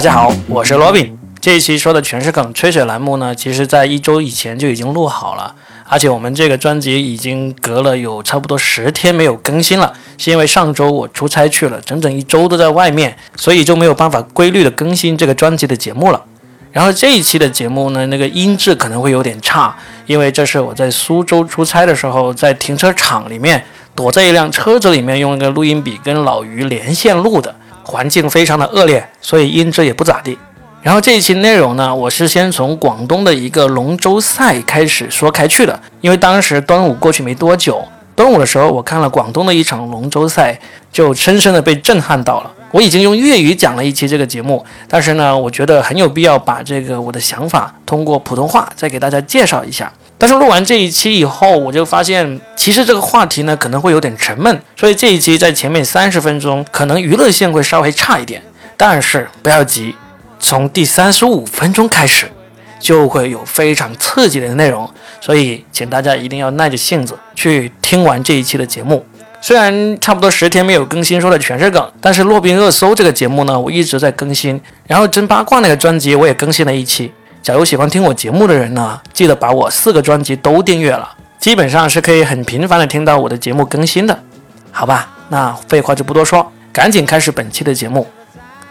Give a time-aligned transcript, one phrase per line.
[0.00, 1.14] 大家好，我是罗宾。
[1.42, 5.54] 这一期说的全是梗吹水栏目呢，其实在一周以前就已经录好了，
[5.86, 16.24] 而且我们这个专辑已经隔了有差不多十天没有更新了，是因为上周我出差去了，整整一周都在外面，所以就没有办法规律的更新这个专辑的节目了。
[16.72, 19.76] 然后这一期的节目呢，那个音质可能会有点差，
[20.06, 23.62] 因为这是我在苏州出差的时候，在停车场里面
[23.94, 27.54] 躲在一辆车子里面，用一个录音笔跟老于连线录的，
[27.90, 30.38] 环境非常的恶劣，所以音质也不咋地。
[30.80, 37.82] 然后这一期内容呢，我是先从广东的一个龙舟赛开始说开去的，因为当时端午过去没多久，
[38.14, 40.56] 端午的时候我看了广东的一场龙舟赛，
[40.92, 42.50] 就深深的被震撼到了。
[42.70, 49.92] 我已经用粤语讲了一期这个节目，但是呢，我觉得很有必要把这个我的想法通过普通话再给大家介绍一下。
[50.20, 58.42] 但是录完这一期以后，我就发现其实这个话题呢可能会有点沉闷，所以这一期在前面三十分钟可能娱乐性会稍微差一点，
[58.76, 59.94] 但是不要急。
[60.38, 62.30] 从第三十五分钟开始，
[62.78, 64.88] 就会有非常刺激的内容，
[65.22, 69.02] 所以请大家一定要耐着性子去听完这一期的节目。
[69.42, 74.60] 虽然差不多十天没有更新，说的全是梗，但是《洛宾热搜》这个节目呢，我一直在更新。
[74.86, 77.10] 然后真八卦那个专辑我也更新了一期。
[77.42, 84.22] 假如喜欢听我节目的人呢，记得把我四个专辑都订阅了，基本上是可以很频繁的听到我的节目更新的，
[84.70, 85.08] 好吧？
[85.30, 88.06] 那废话就不多说，赶紧开始本期的节目。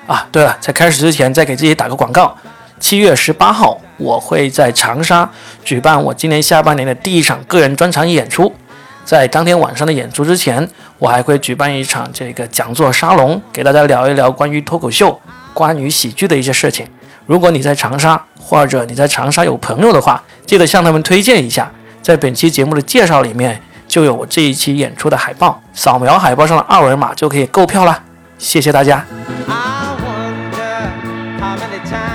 [0.05, 2.35] 啊，对了，在开始之前再给自己打个广告。
[2.79, 5.27] 七月十八号，我会在长沙
[5.63, 8.53] 举办我今年下半年的第一场个人专场演出。
[9.03, 15.19] 在当天晚上的演出之前，我还会举办一场这个讲座沙龙，给大家聊一聊关于脱口秀、
[15.55, 16.85] 关于喜剧的一些事情。
[17.29, 21.71] 如果你在长沙，或者你在长沙有朋友的话，记得向他们推荐一下。
[22.01, 28.01] 在本期节目的介绍里面就有我这一期演出的海报，扫描海报上的二维码就可以购票了。
[28.39, 29.05] 谢谢大家。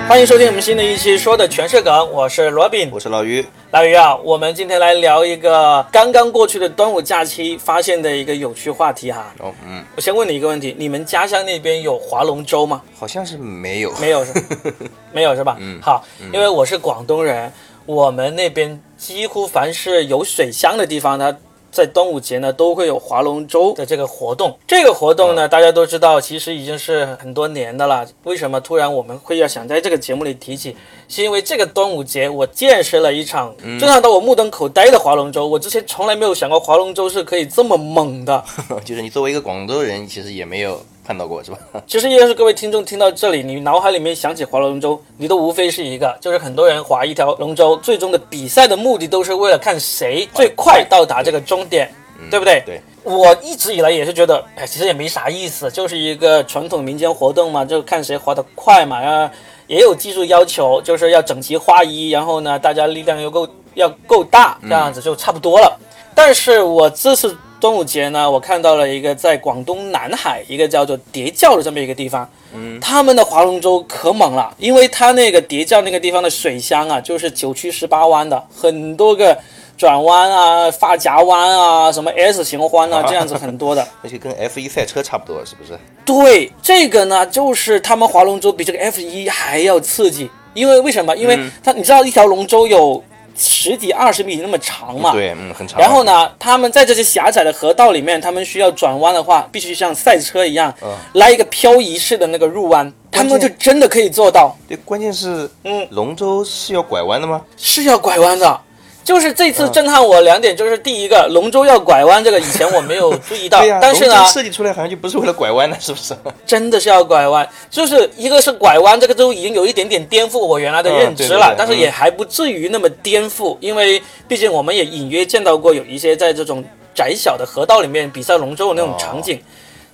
[0.06, 2.12] 欢迎收听我们新的一期，说的全是梗。
[2.12, 3.44] 我是罗宾，我是老于。
[3.70, 9.32] 老于啊，我们今天来聊一个刚刚过去的端午假期发现的一个有趣话题哈。
[9.40, 9.82] 哦，嗯。
[9.96, 12.82] 我先问你一个问题：你们家乡那边有划龙舟吗？
[12.94, 14.32] 好像是没有，没有是，
[15.10, 15.56] 没有是吧？
[15.58, 15.80] 嗯。
[15.80, 17.50] 好，因为我是广东人，
[17.86, 21.34] 我们那边几乎凡是有水乡的地方，它。
[21.74, 24.56] 在端午节呢，都会有划龙舟的这个活动。
[24.64, 28.06] 这个活动呢，大家都知道，其实已经是很多年的了。
[28.22, 30.76] 为什么突然我们会要想在这个节目里提起？
[31.08, 35.48] 是因为这个端午节，我见识了一场震撼到我目瞪口呆的划龙舟。
[35.48, 38.44] 我之前从来没有想过划龙舟是可以这么猛的。
[38.86, 40.80] 就是你作为一个广州人，其实也没有。
[41.06, 41.58] 看到过是吧？
[41.86, 51.92] 其实要是各位听众听到这里，你脑海里面想起划龙舟，你都无非是一个，就是很多人划一条龙舟，最终的比赛的目的都是为了看谁最快到达这个终点，
[52.30, 52.62] 对不对？
[52.64, 52.80] 对。
[53.02, 58.98] 我一直以来也是觉得，哎，其实也没啥意思，就是一个传统民间活动嘛，就看谁划得快嘛。
[58.98, 59.34] 然后
[59.66, 65.78] 也有技术要求，就是要整齐划一，然后呢，大家力量又够要够大，这样子就差不多了。
[66.14, 67.36] 但是我这次。
[67.64, 79.34] 端午节呢，我看到了一个在广东南海一个叫做叠教的这么一个地方，嗯，他们的划龙舟可猛了，因为它那个叠教那个地方的水乡啊，就是九曲十八弯的，很多个
[79.78, 85.72] 转弯啊、发夹弯啊、什么 S 型弯啊，这样子很多的，而且跟 F 一赛车差不多，是不是？
[86.04, 91.16] 对，这个呢，就是他们划龙舟比这个 F 一还要刺激，因为为什么？
[91.16, 93.02] 因为它你知道一条龙舟有。
[93.36, 95.12] 十几二十米那么长嘛？
[95.12, 95.80] 对，嗯，很长。
[95.80, 100.72] 然后呢，他们在这些狭窄的河道里面，他们需要转弯的话，必须像赛车一样，
[101.14, 104.56] 来一个漂移式的那个入弯，他们就真的可以做到。
[104.68, 107.42] 对，关键是，嗯，龙舟是要拐弯的吗？
[107.56, 108.60] 是要拐弯的。
[109.04, 113.62] 就是这次震撼我两点，就是第一个龙舟要拐弯，这个以前我没有注意到。
[113.80, 116.16] 但是呢，设计出来好像就不是为了拐弯的，是不是？
[116.46, 126.64] 真的是要拐弯，就是一个是拐弯，这个都已经有一点点颠覆我原来的认知了，但是也还不至于那么颠覆，因为毕竟我们也隐约见到过有一些在这种
[126.94, 129.38] 窄小的河道里面比赛龙舟的那种场景。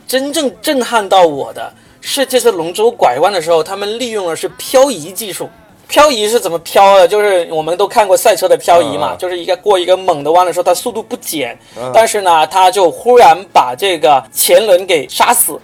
[0.06, 5.48] 真正震撼到我的是这次龙舟拐弯的时候，他们利用的是漂移技术。
[5.90, 7.08] 漂移是怎么漂的？
[7.08, 11.58] 就是我们都看过赛车的漂移嘛，就是一个过一个猛的弯的时候，它速度不减，
[11.92, 15.60] 但是呢，它就忽然把这个前轮给杀死，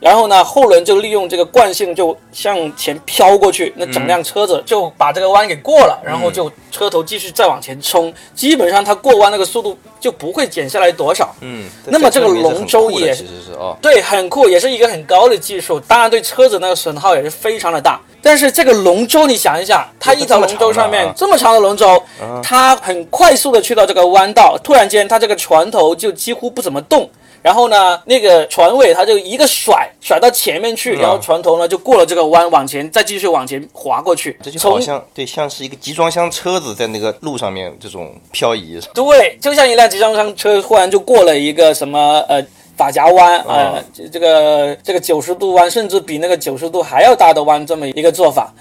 [0.00, 8.12] 然后呢，后轮就利用这个惯性就向前飘过去，那整辆车子就把这个弯给过了，然后就车头继续再往前冲。
[8.34, 11.34] 基本上它过弯那个速度就不会减下来多少。
[11.42, 18.00] 嗯，那么这个龙舟也其实是哦，对，很酷，也是一个很高的技术，当然对车子那个损耗也是非常的大。
[18.22, 22.02] 但是这个龙舟，你想一想，它一条龙舟上面这么长的龙舟，
[22.42, 27.08] 它很快速的去到这个弯道，突然间它这个船头就几乎不怎么动。
[27.42, 34.38] 然后呢，那个船尾它就一个甩，甩到前面去，然后船头呢就过了这个弯，往前再继续往前滑过去。
[34.42, 38.78] 这就好像对，像是一个集装箱车子在那个路上面这种漂移。
[38.94, 42.44] 对，就像一辆集装箱车忽然就过了一个什么呃
[42.76, 48.52] 法夹弯，呃，这这个这个九十度弯，甚至比那个九十度还要大的弯，这么一个做法。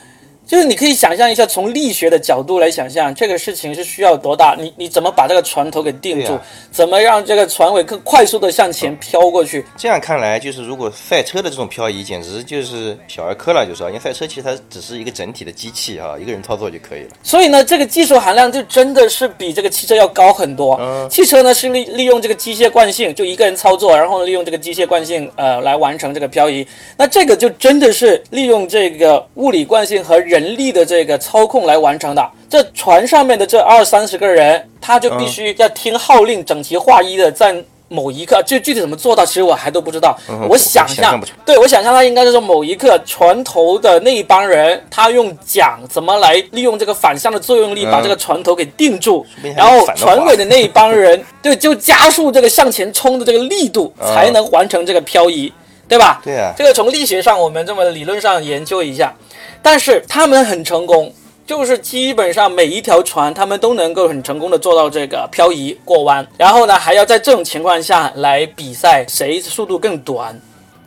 [0.50, 4.56] 就是你可以想象一下，从力学的角度来想象这个事情是需要多大？
[4.58, 6.36] 你你怎么把这个船头给定住？
[6.72, 9.64] 怎么让这个船尾更快速的向前飘过去？
[9.78, 17.10] 这样看来，就是如果赛车的这种漂移，简直就是小儿科了，就是啊，因为赛车其实它只是一个整体的机器啊，一个人操作就可以了。
[17.22, 21.08] 所以呢，这个技术含量就真的是比这个汽车要高很多。
[21.12, 26.66] 汽车呢是利利用这个机械惯性，就一个人操作，然后利用这个机械惯性呃来完成这个漂移。
[26.98, 32.30] 那这个就真的是利用这个物理惯性和人力的这个操控来完成的。
[32.50, 37.64] 这船上面的这二三十个人，他就必须要听号令，整齐划一的在。
[37.92, 40.16] 某一刻，就具体怎么做到，其实我还都不知道。
[40.48, 49.26] 我想象对我想象他应该就是说某一刻船头的那一帮人，他用桨怎么来利用这个反向的作用力把这个船头给定住，
[49.56, 55.52] 然后船尾的那一帮人， 对，就加速这个向前冲的这个力度，才能完成这个漂移，
[55.90, 56.22] 对吧？
[56.24, 59.14] 对啊，这个从力学上我们这么理论上研究一下，
[59.62, 61.12] 但是他们很成功，
[61.46, 70.40] 就是基本上每一条船他们都能够很成功的做到这个漂移过弯，然后呢还要在这种情况下来比赛谁速度更短。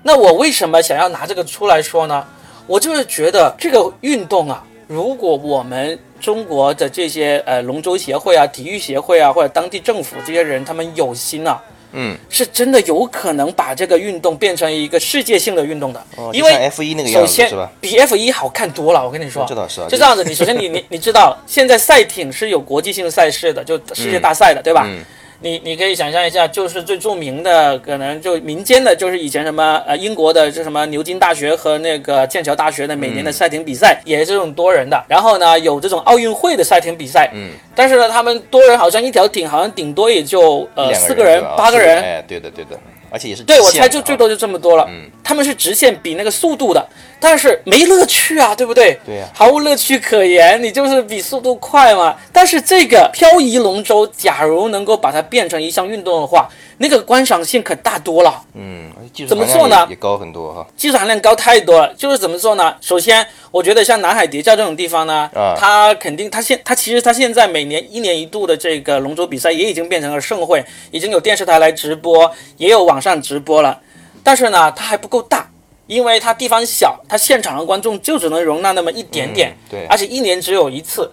[0.05, 2.25] 那我为什么想要拿这个出来说呢？
[2.69, 11.61] 我就是觉得这个运动啊，如果我们中国的这些呃龙舟协会啊、体育协会啊，或者当地政府这些人，他们有心啊，
[11.93, 17.69] 嗯，是真的有可能把这个运动变成一个世界性的运动的，哦，因为就像 F 一那个样首先子？
[17.81, 20.25] 比 F 一好看多了，我跟你说，这倒是啊，就这样子。
[20.25, 24.85] 你首先你你你知道，现在赛艇是有国际性赛事的，就世界大赛的，对吧？
[24.87, 25.05] 嗯
[25.43, 35.05] 你你可以想象一下，就是最著名的，可能就民间的，就是以前什么呃英国的这什么牛津大学和那个剑桥大学的每年的赛艇比赛，也是这种多人的。
[35.09, 42.79] 然后呢，有这种奥运会的赛艇比赛，嗯，但是呢，他们多人好像一条艇好像顶多也就呃两四个人、八个人，哎，对的对的，
[43.13, 44.87] 而且也是对，我猜就最多就这么多了。
[44.89, 46.83] 嗯，他们是直线比那个速度的，
[47.21, 48.99] 但是没乐趣啊，对不对？
[49.05, 50.63] 对呀毫无乐趣可言。
[50.63, 52.17] 你就是比速度快嘛。
[52.33, 56.49] 但是这个漂移龙舟，假如能够把它变成一项运动的话，
[56.83, 58.43] 那个观赏性可大多了。
[58.55, 60.67] 嗯，技术怎么做呢也也高很多哈。
[60.77, 61.95] 技术含量高太多了。
[61.95, 62.75] 就是怎么做呢？
[62.81, 73.79] 首先，我觉得像南海叠教这种地方呢，啊它肯定它现它其实它现在每年一年一度的这个龙舟比赛也已经变成了盛会，已经有电视台来直播，也有网上直播了。
[74.25, 75.49] 但是呢，它还不够大，
[75.87, 81.13] 因为它地方小，它现场的观众就只能容纳那么一点点，嗯对而且一年只有一次。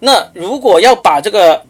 [0.00, 1.62] 那如果要把这个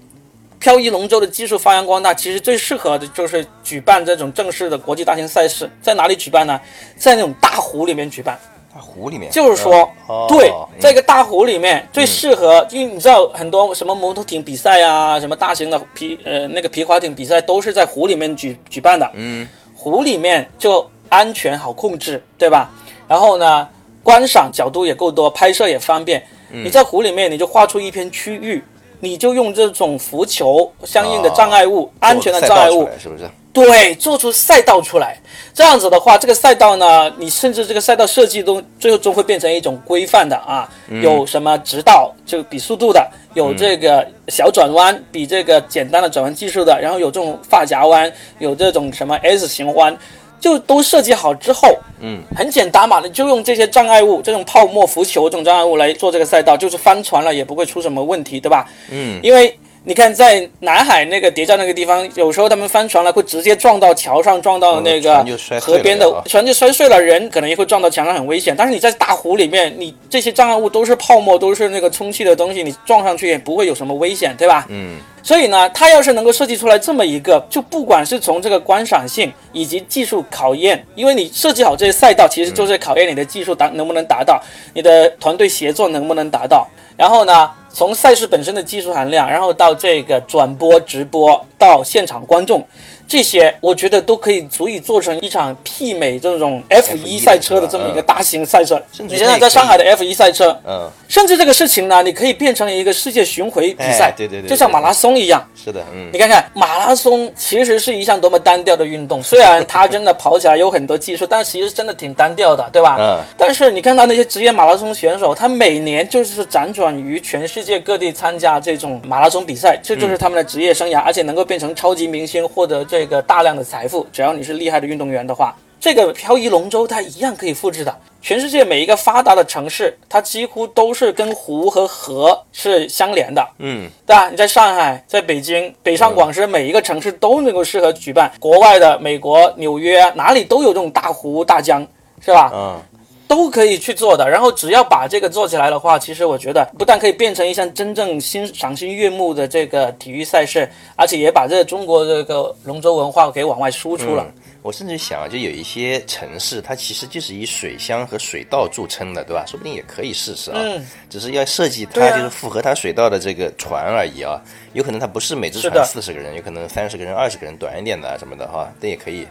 [0.67, 5.71] 漂移龙舟的技术发扬光大，其实最适合的就是举办这种正式的国际大型赛事。
[5.81, 6.61] 在哪里举办呢？
[6.97, 8.37] 在那种大湖里面举办。
[8.75, 19.09] 大湖里面就是说，哦对，嗯在一个大湖里面最适合，因为你知道很多什么摩托艇比赛啊，什么大型的皮呃那个皮划艇比赛都是在湖里面举举办的。
[19.15, 22.69] 嗯，湖里面就安全好控制，对吧？
[23.07, 23.69] 然后呢，
[24.03, 26.21] 观赏角度也够多，拍摄也方便。
[26.51, 28.65] 嗯你在湖里面，你就画出一片区域，
[29.01, 33.25] 你就用这种浮球相应的障碍物、安全的障碍物是不是？
[33.53, 35.19] 对，做出赛道出来。
[35.55, 40.69] 这样子的话，这个赛道呢，你甚至这个赛道设计都最后都会变成一种规范的啊，
[41.01, 49.97] 有什么直道就比速度的，有这个小转弯比这个简单的转弯技术的，然后有这种发夹弯，有这种什么 S 型弯。
[50.41, 58.67] 就都设计好之后，嗯，很简单嘛，你就用这些障碍物，这种泡沫浮球这种障碍物来做这个赛道，就是翻船了也不会出什么问题，对吧？
[58.91, 65.25] 嗯，因为你看，在南海那个叠加那个地方，有时候他们翻船了，会直接撞到桥上，撞到那个
[65.61, 68.53] 河边的啊船就摔碎了，人可能也会撞到墙上，很危险。
[68.59, 74.67] 但是你在大湖里面，你这些障碍物都是泡沫，都是那个充气的东西，你撞上去也不会有什么危险，对吧？
[74.71, 74.97] 嗯，
[75.27, 84.41] 所以呢，它要是能够设计出来这么一个，就不管是从这个观赏性以及技术考验，因为你设计好这些赛道，其实就是考验你的技术达能不能达到，
[84.73, 86.65] 你的团队协作能不能达到。
[86.97, 92.65] 然后呢，从赛事本身的技术含量，然后到这个转播、直播，到现场观众，
[93.09, 98.83] 这些我觉得都可以足以做成一场媲美这种 F 一 F1 赛车的这么一个大型赛车。
[98.99, 105.47] 你想想，在上海的 F 一赛车，嗯，甚至这个事情呢，你可以变成一个世界巡回比赛哎，对对对就像马拉松松一样。
[105.55, 112.97] 是的，嗯你看看马拉松其实是一项多么单调的运动，虽然它真的跑起来有很多技术，但其实真的挺单调的，对吧？
[112.99, 124.07] 嗯但是你看到那些职业马拉松选手，他每年就是辗转于全世界各地参加这种马拉松比赛，这就是他们的职业生涯，而且能够变成超级明星，获得这个大量的财富。
[124.13, 127.95] 只要你是厉害的运动员的话，这个漂移龙舟它一样可以复制的。
[128.23, 133.47] 全世界每一个发达的城市，它几乎都是跟湖和河是相连的。
[133.59, 134.29] 嗯，对吧？
[134.31, 138.33] 你在上海、在北京、北上广深每一个城市都能够适合举办。
[138.41, 141.87] 国外的美国纽约哪里都有这种大湖大江，
[142.21, 142.51] 是吧？
[142.53, 142.81] 嗯，
[143.29, 144.29] 都可以去做的。
[144.29, 154.27] 然后只要把这个做起来的话，其实我觉得不但可以变成一项真正欣赏心悦目的这个体育赛事，而且也把这个中国这个龙舟文化给往外输出了。
[154.63, 159.45] 我甚至想啊，就有一些城市，它其实就是以水乡和水道著称的，对吧？
[159.47, 160.59] 说不定也可以试试啊。
[160.61, 164.43] 嗯，只是要设计它就是符合它水道的这个船而已啊。
[164.73, 169.25] 有可能它不是每只船四十个人，有可能三十个人、二十个人，短一点的啊什么的哈，这也可以。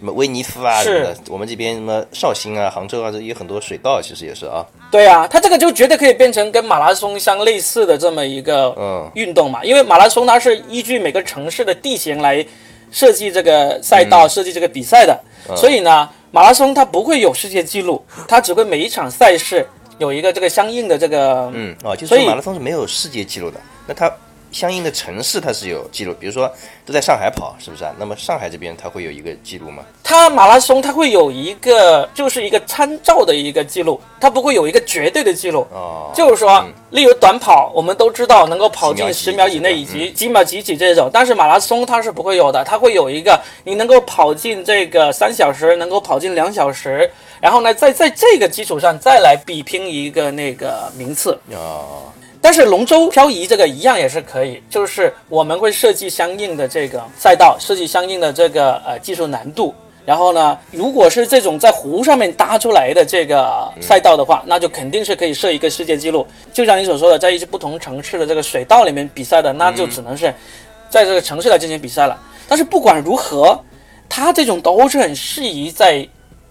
[0.00, 4.64] 什么威尼斯啊什么的，我们这边什么绍兴啊、杭州啊，这有很多水道，其实也是啊。
[4.90, 9.10] 对啊，它这个就绝对可以变成跟马拉松相类似的这么一个嗯。
[9.14, 12.44] 运动嘛，因为马拉松它是依据每个城市的地形来
[12.90, 14.08] 设计这个赛嗯。
[14.08, 15.20] 道、设计这个比赛的，
[15.54, 24.10] 所以呢，马拉松它不会有世界纪录，它只会每一场赛事有一个这个相应的这个，嗯哦，就是所以马拉松是没有世界纪录的，那它
[24.50, 26.50] 相应的城市它是有记录，比如说
[26.84, 27.92] 都在上海跑，是不是啊？
[27.98, 29.82] 那么上海这边它会有一个记录吗？
[30.02, 35.66] 它马拉松它会有一个就是一个参照的一个记录，它不会有一个绝对的记录。
[35.70, 47.08] 哦，就是说，例如短跑，我们都知道能够跑进十秒以内以及几秒几几这种，但是马拉松它是不会有的，它会有一个你能够跑进这个三小时，能够跑进两小时，
[47.40, 51.38] 然后呢，在在这个基础上再来比拼一个那个名次。
[51.52, 52.10] 哦，
[52.40, 59.74] 但是龙舟漂移这个一样也是可以，就是我们会设计相应的这个赛道，设计相应的这个呃技术难度。
[60.06, 66.26] 然后呢，如果是这种在湖上面搭出来的这个赛道的话，那就肯定是可以设一个世界纪录。
[66.52, 70.34] 就像你所说的，在一些不同城市的这个水道里面比赛的，那就只能是
[70.88, 72.18] 在这个城市来进行比赛了。
[72.48, 73.62] 但是不管如何，
[74.08, 76.08] 它这种都是很适宜在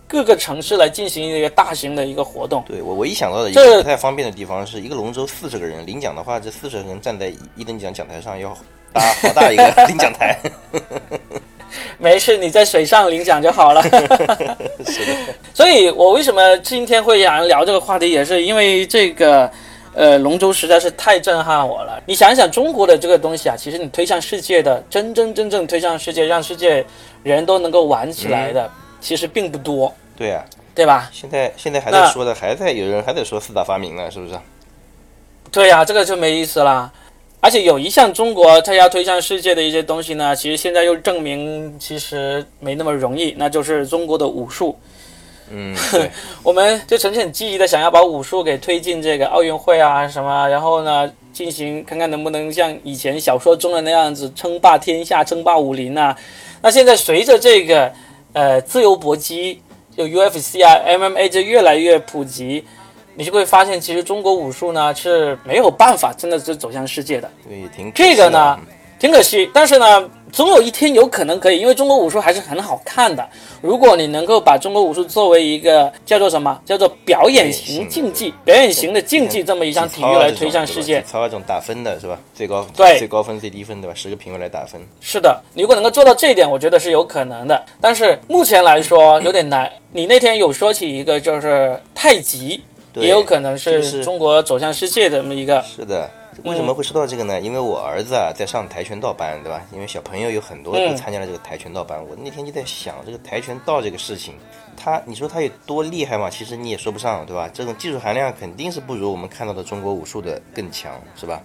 [0.10, 2.64] 各个城市来进行一个大型的一个活动。
[2.68, 8.50] 对我唯一想到的一个不太方便的地方是一个龙舟四十个人领奖的话，这四十个人站在一等奖讲台上要
[8.92, 10.36] 搭 好大一个 领奖台。
[12.00, 13.84] 没事，你在水上领奖就好了。
[13.84, 15.16] 是的
[15.54, 19.52] 所以，我为什么今天会想聊这个话题，也是因为这个，
[19.94, 22.02] 呃，龙舟实在是太震撼我了。
[22.08, 26.84] 你想一想，中国的这个东西啊，其实你推向世界的，真真正正推向世界，让世界
[27.22, 31.10] 人都能够玩起来的，其实并不多，对啊，对吧？
[31.12, 34.34] 现在现在还在说的，还在有人还在说四大发明呢，是不是？
[35.52, 36.92] 对呀、这个就没意思啦。
[37.42, 44.78] 而且有一项中国它要推向世界的一些东西呢，其实现在又证明其实没那么容易，那就是中国的武术。
[45.50, 45.76] 嗯，
[46.44, 56.16] 我们就曾经很积极的想要把武术给推进这个奥运会啊什么，然后呢进行看看能不能像以前小说中的那样子称霸天下、称霸武林啊。
[56.62, 57.92] 那现在随着这个
[58.34, 59.62] 呃自由搏击，
[59.96, 62.66] 就 UFC 啊、MMA 这越来越普及，
[63.16, 67.30] 你就会发现其实中国武术呢是没有办法真的是走向世界的。
[67.48, 68.60] 对，挺可这个呢
[69.00, 73.28] 挺可惜，但是呢，总有一天有可能可以，因为中国武术还是很好看的。
[73.62, 82.20] 如果你能够把中国武术作为一个叫做什么，叫做表演型竞技、表演型的竞技这么一项体育来推向世界体，操这种打分的是吧？
[82.34, 83.94] 最高对最高分最低分对吧？
[83.96, 84.80] 十个评委来打分。
[85.02, 87.64] 是的，你如果能够做到这一点，我觉得是有可能的。
[87.82, 89.70] 但是目前来说有点难。
[89.92, 92.62] 你那天有说起一个，就是太极，
[92.94, 95.64] 也有可能是是中国走向世界的这么一个。
[95.64, 96.10] 是的，
[96.44, 97.40] 为什么会说到这个呢？
[97.42, 99.62] 因为我儿子啊在上跆拳道班，对吧？
[99.72, 102.00] 因为小朋友有很多嗯都参加了这个跆拳道班。
[102.06, 104.34] 我那天就在想，这个跆拳道这个事情，
[104.78, 106.30] 他你说他有多厉害嘛？
[106.30, 107.50] 其实你也说不上，对吧？
[107.54, 111.42] 这种技术含量肯定是不如我们看到的中国武术的更强，是吧？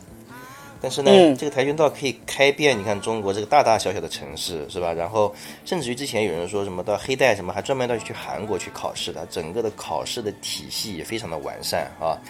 [0.81, 4.93] 但是呢，嗯这个跆拳道可以开遍你看中国这个大大小小的城市，是吧？
[4.93, 5.35] 然后
[5.65, 12.21] 甚至于之前有人说什么到黑带什么，还专门到去韩国去考试的，整个的考试的体系也非常的完善啊。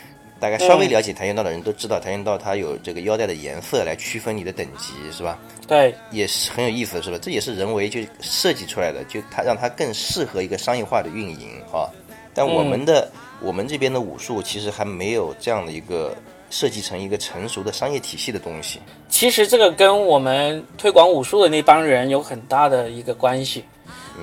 [0.41, 5.39] 大概稍微了解跆拳道的人都知道，跆拳道它有这个腰带的颜色来区分你的等级，是吧？
[5.67, 7.19] 对，也是很有意思的，是吧？
[7.23, 11.89] 这也是人为就设计出来的，就它让它更适合一个商业化的运营啊。
[12.35, 13.09] 但我们的、
[13.41, 16.15] 我们这边的武术其实还没有这样的一个
[16.51, 18.81] 设计成一个成熟的商业体系的东西。
[19.09, 23.65] 其实这个跟我们推广武术的那帮人有很大的一个关系，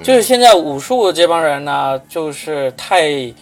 [0.04, 3.34] 就是现在武术这帮人呢，就是太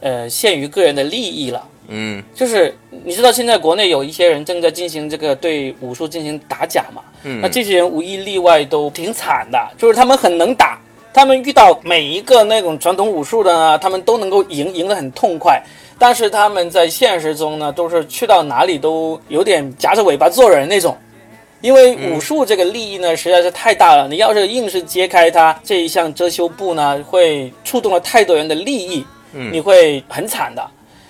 [0.00, 1.66] 呃限于个人的利益了。
[1.88, 7.02] 嗯就是你知道现在国内有一些人正在进行这个对武术进行打假嘛？
[7.24, 10.78] 嗯那这些人无一例外都挺惨的，就是他们很能打，
[11.12, 15.62] 他们遇到每一个那种传统武术的呢，他们都能够赢，赢得很痛快。
[15.98, 20.96] 但是他们在现实中呢，都是去到哪里都有点夹着尾巴做人那种。
[21.60, 30.64] 因为武术这个利益呢实在是太大了，你要是硬是揭开它这一项遮羞布呢，会触动了太多人的利益，你会很惨的。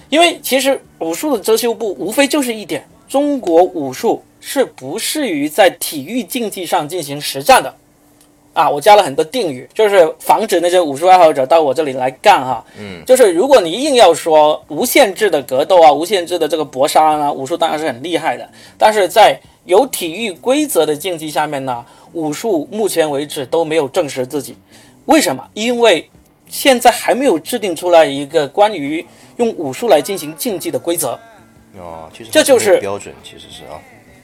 [0.09, 7.75] 因为其实武术的遮羞布无非就是一点：中国武术是不适于在体育竞技上进行实战的。
[8.55, 12.65] 啊，我加了很多定语，就是防止那些武术爱好者到我这里来干哈。
[12.77, 21.85] 嗯，就是如果你硬要说无限制的格斗啊，无限制的这个搏杀啊，武术当然是很厉害的，但是在有体育规则的竞技下面呢，
[22.15, 24.57] 武术目前为止都没有证实自己。
[25.05, 25.47] 为什么？
[25.55, 26.11] 因为
[26.49, 29.05] 现在还没有制定出来一个关于
[29.37, 31.19] 用武术来进行竞技的规则。
[31.79, 33.79] 哦，其实这就是标准，其实是啊。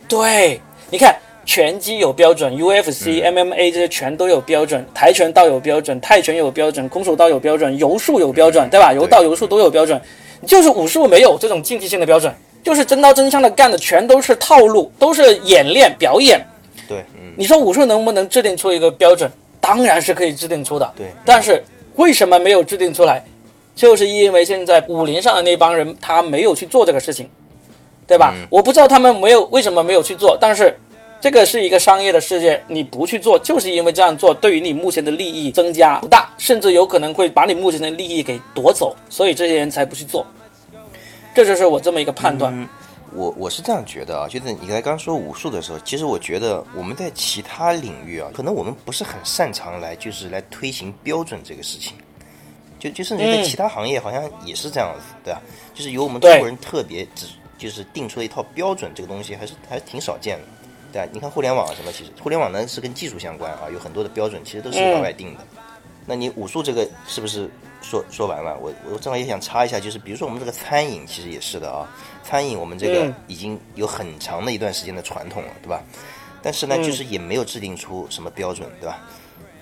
[0.08, 8.92] 对，你看拳击有标准，UFC、MMA 这些全都有标准，跆拳道有标准，泰拳有标准，空手道有标准，柔术有标准，对吧？
[8.92, 10.00] 柔道、柔术都有标准，
[10.46, 16.40] 就是武术没有这种竞技性的标准，就是真刀真枪的干的全都是套路，都是演练表演。
[16.88, 19.30] 对，嗯，你说武术能不能制定出一个标准？
[19.60, 20.92] 当然是可以制定出的。
[20.94, 21.64] 对但是
[21.96, 23.24] 为什么没有制定出来？
[23.74, 27.28] 就是因为现在武林上的那帮人他没有去做这个事情，
[28.06, 28.32] 对吧？
[28.48, 30.78] 我不知道他们没有为什么没有去做，但是
[31.20, 40.24] 这个是一个商业的世界，你不去做，就是因为这样做对于你目前的利益增加不大，甚至有可能会把你目前的利益给夺走，所以这些人才不去做。
[41.34, 42.68] 这就是我这么一个判断。
[43.14, 51.96] 我我是这样觉得啊，就是你刚才刚说武术的时候，其实我觉得我们在其他领域啊，可能我们不是很擅长来就是来推行标准这个事情，
[52.78, 55.40] 就就甚至在嗯其他行业好像也是这样子，对吧？
[55.72, 60.44] 就是由我们中国人特别只就是定出了一套标准，这个东西还是还是挺少见的，
[60.92, 61.08] 对吧？
[61.12, 65.40] 你看互联网什么，其实互联网呢是跟技术相关啊，有很多的标准其实都是嗯老外定的。
[66.06, 67.48] 那你武术这个是不是
[67.80, 68.58] 说说完了？
[68.60, 71.88] 我我正好也想插一下，就是比如说我们这个餐饮其实也是的啊，
[72.24, 75.82] 餐饮我们这个嗯已经有很长的一段时间的传统了，对吧？
[76.42, 78.98] 但是呢，就是也没有制定出什么标准，对吧？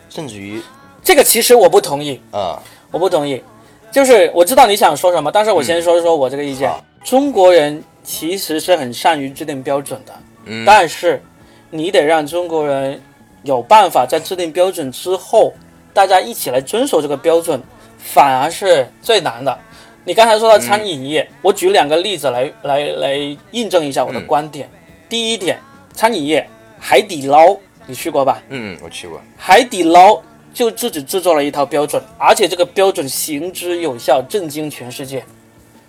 [0.08, 0.62] 甚至于
[1.02, 2.20] 这个其实我不同意。
[2.30, 3.42] 啊、我不同意，
[3.90, 6.68] 就是我知道你想说什么，但是我先说一说我这个意见。
[6.68, 11.22] 好中国人其实是很善于制定标准的，嗯但是
[11.70, 13.00] 你得让中国人
[13.42, 15.52] 有办法在制定标准之后，
[15.92, 17.60] 大家一起来遵守这个标准，
[17.98, 19.58] 反而是最难的。
[20.04, 24.68] 你刚才说到餐饮业，我举两个例子来来来印证一下我的观点。
[25.08, 25.60] 第一点，
[25.92, 28.42] 餐饮业，海底捞你去过吧？
[28.48, 30.20] 嗯，我去过，海底捞
[30.52, 35.24] 就自己制作了一套标准，而且这个标准行之有效，震惊全世界，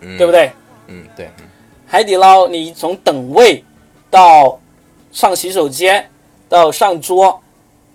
[0.02, 0.32] 嗯，对不？
[0.32, 0.52] 对？
[0.88, 1.46] 嗯，对，嗯
[1.88, 3.64] 海底捞，你从等位
[4.12, 4.60] 到
[5.12, 6.08] 上洗手间，
[6.48, 7.42] 到上桌，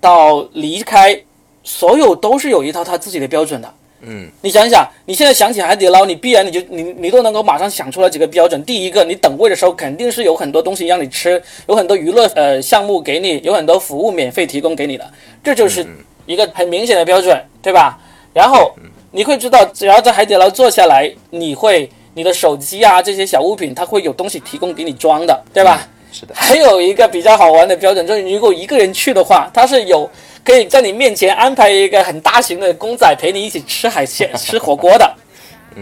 [0.00, 1.20] 到离开，
[1.62, 3.74] 所有都是有一套他自己的标准的。
[4.00, 8.62] 嗯你想一想，你现在想起海底捞，你必然你就你你都能够马上想出来几个标准。
[8.64, 15.04] 第一个，你等位的时候肯定是有很多东西让你吃，有很多娱乐呃项目给你，有很多服务免费提供给你的，
[15.42, 15.84] 这就是
[16.26, 17.98] 一个很明显的标准，对吧？
[18.32, 18.72] 然后
[19.10, 25.88] 你会知道，只要在海底捞坐下来，你会你的手机啊这些小物品，它会有东西提供给你装的，对吧？
[26.12, 30.08] 是的，还有一个比较好玩的标准，就是如果一个人去的话，它是有
[30.44, 35.14] 可以在你面前安排一个很大型的公仔陪你一起吃海鲜、 吃火锅的，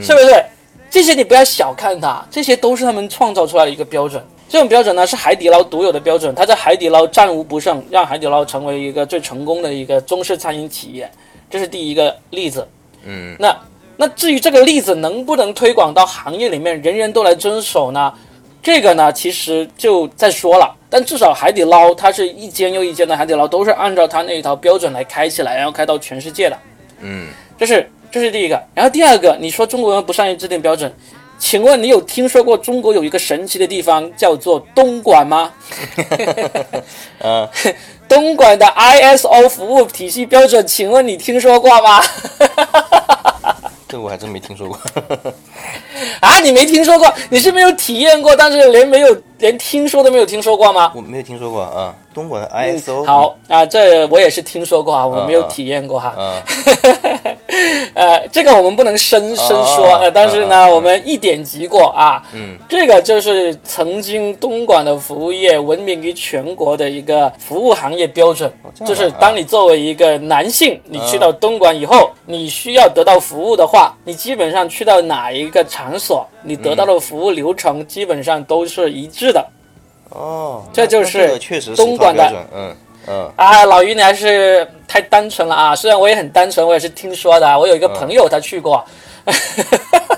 [0.01, 0.45] 是不是？
[0.91, 4.25] 这些你不要小看它，这些都是他们创造出来的一个标准。
[4.49, 11.11] 这种标准呢是海底捞独有的标准，它在海底捞战无不胜，让海底捞成为一个最成功的一个中式餐饮企业。
[11.51, 12.67] 这是第一个例子。
[13.05, 13.57] 嗯那
[13.97, 18.13] 那至于这个例子能不能推广到行业里面，人人都来遵守呢？
[18.63, 20.75] 这个呢，其实就再说了。
[20.89, 26.59] 但至少海底捞它是一间又一间的海底捞，都是按照它那一套标准来开起来，然后开到全世界的。
[27.01, 28.63] 嗯，这是这是第一个。
[28.75, 30.93] 然后第二个，你说中国人不善于制定标准，
[31.39, 35.53] 请问你有听说过中国有一个神奇的地方叫做东莞吗？
[37.21, 37.51] 啊，
[38.09, 42.01] 东莞的 ISO 服务体系标准，请问你听说过吗？
[43.89, 44.79] 这个我还真没听说过。
[46.21, 47.13] 啊，你没听说过？
[47.31, 50.93] 你是没有体验过，但是连没有连听说都没有听说过吗？
[50.95, 56.15] 我没有听说过啊，东莞的 ISO，好啊，这我也是听说过啊，我没有体验过哈。
[56.17, 56.43] 啊，
[57.95, 62.23] 呃，这个我们不能深深说，但是呢，我们一点即过啊。
[62.33, 68.53] 嗯，这个就是曾经东莞的服务业闻名于全国的一个服务行业标准，
[68.87, 79.47] 就是当你作为一个男性，你去到东莞以后，你需要得到服务的话，你基本上去到哪一个场所，你得到的服务流程基本上都是一致的。
[80.11, 81.39] 哦，这就是
[81.77, 82.77] 东莞的嗯
[83.09, 85.77] 嗯啊，老于你还是太单纯了啊！
[85.77, 87.57] 虽然我也很单纯，我也是听说的啊。
[87.57, 88.85] 我有一个朋友他去过，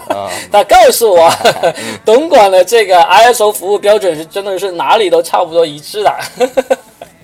[0.09, 1.31] 啊， 他告诉我，
[2.04, 6.11] 东莞的这个 ISO 服务标准是真的是哪里都差不多一致的。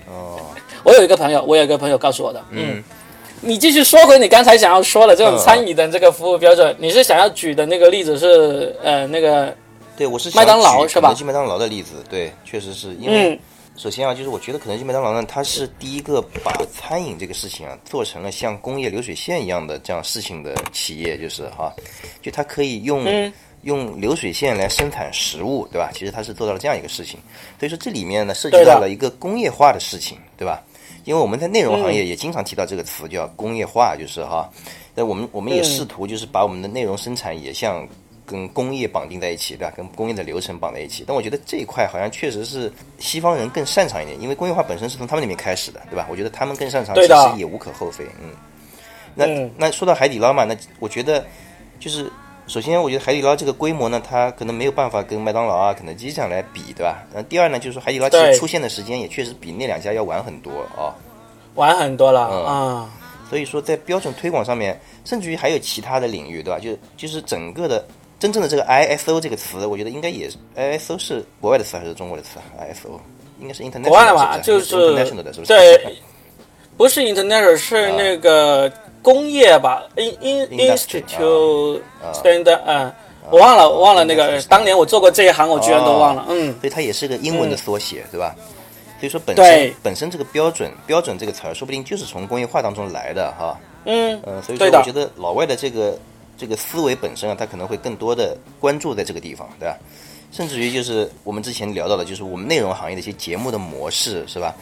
[0.07, 0.37] 哦，
[0.83, 2.77] 我有一个朋友，我有一个朋友告诉我的，嗯。
[2.77, 2.83] 嗯，
[3.45, 9.55] 你继续说回你刚才想要说的这种嗯餐饮的这个服务标准，你是想要举的那个例子是呃那个
[9.95, 13.39] 对，我是麦当劳是吧肯德基、麦当劳的例子，对，确实是因为嗯
[13.77, 21.71] 首先啊，就是我觉得肯德基、麦当劳呢，它是第一个把餐饮这个事情啊做成了像工业流水线一样的这样事情的企业，就是哈，
[22.23, 23.31] 就它可以用、嗯
[23.61, 25.89] 用流水线来生产食物，对吧？
[25.91, 27.19] 其实它是做到了这样一个事情，
[27.59, 30.61] 所以说这里面呢涉及到了一个工业化的事情，对吧？
[31.05, 34.49] 因为我们在内容行业也经常提到这个词，叫工业化，就是哈。
[34.93, 37.87] 那我们我们也嗯试图就是把我们的内容生产也像
[38.25, 39.73] 跟工业绑定在一起，对吧？
[39.75, 41.03] 跟工业的流程绑在一起。
[41.05, 46.07] 但我觉得这一块好像确实是西方人更擅长一点，因为工业化本身是从他们那边开始的，对吧？
[46.09, 48.03] 我觉得他们更擅长，其实也无可厚非。
[48.21, 48.31] 嗯，
[49.13, 51.23] 那、嗯那说到海底捞嘛，那我觉得
[51.79, 52.11] 就是
[52.47, 57.03] 首先，我觉得海底捞这个规模呢，它可能没有办法跟麦当劳啊、肯德基这样来比，对吧？
[57.13, 60.93] 那第二呢，就是说海底捞其实出现的时间也确实比那两家要晚很多啊、
[61.55, 62.89] 晚很多了嗯啊。
[63.27, 66.59] 所以说，在标准推广上面，甚至于还有其他的领域，对吧？
[66.59, 67.83] 就就是整个的
[68.19, 72.99] 真正的这个 ISO 这个词，我觉得应该也是 ISO 是国外的词还是中国的词啊？ISO
[73.41, 74.05] 应该是 international 国外
[74.37, 75.47] 的就是是 international 的，是不是？
[75.47, 75.95] 对，
[76.77, 78.71] 不是 international，是那个
[79.05, 82.91] 工业吧，in in Industry，institute 啊 standard，嗯，
[83.29, 88.35] 我忘了，我忘了那个当年我做过这一行，我居然都忘了，嗯，所以它也是个英文的缩写，对吧？
[88.99, 93.55] 所以说本身本身这个标准标准这个词儿，说不定就是从工业化当中来的哈。
[93.85, 95.99] 嗯，嗯，所以说我觉得老外的这个
[96.35, 99.77] 这个思维本身啊，他可能会更多的关注在这个地方，对吧？
[100.31, 104.55] 甚至于就是我们之前聊到的，就是我们内容行业的一些节目的模式，是吧？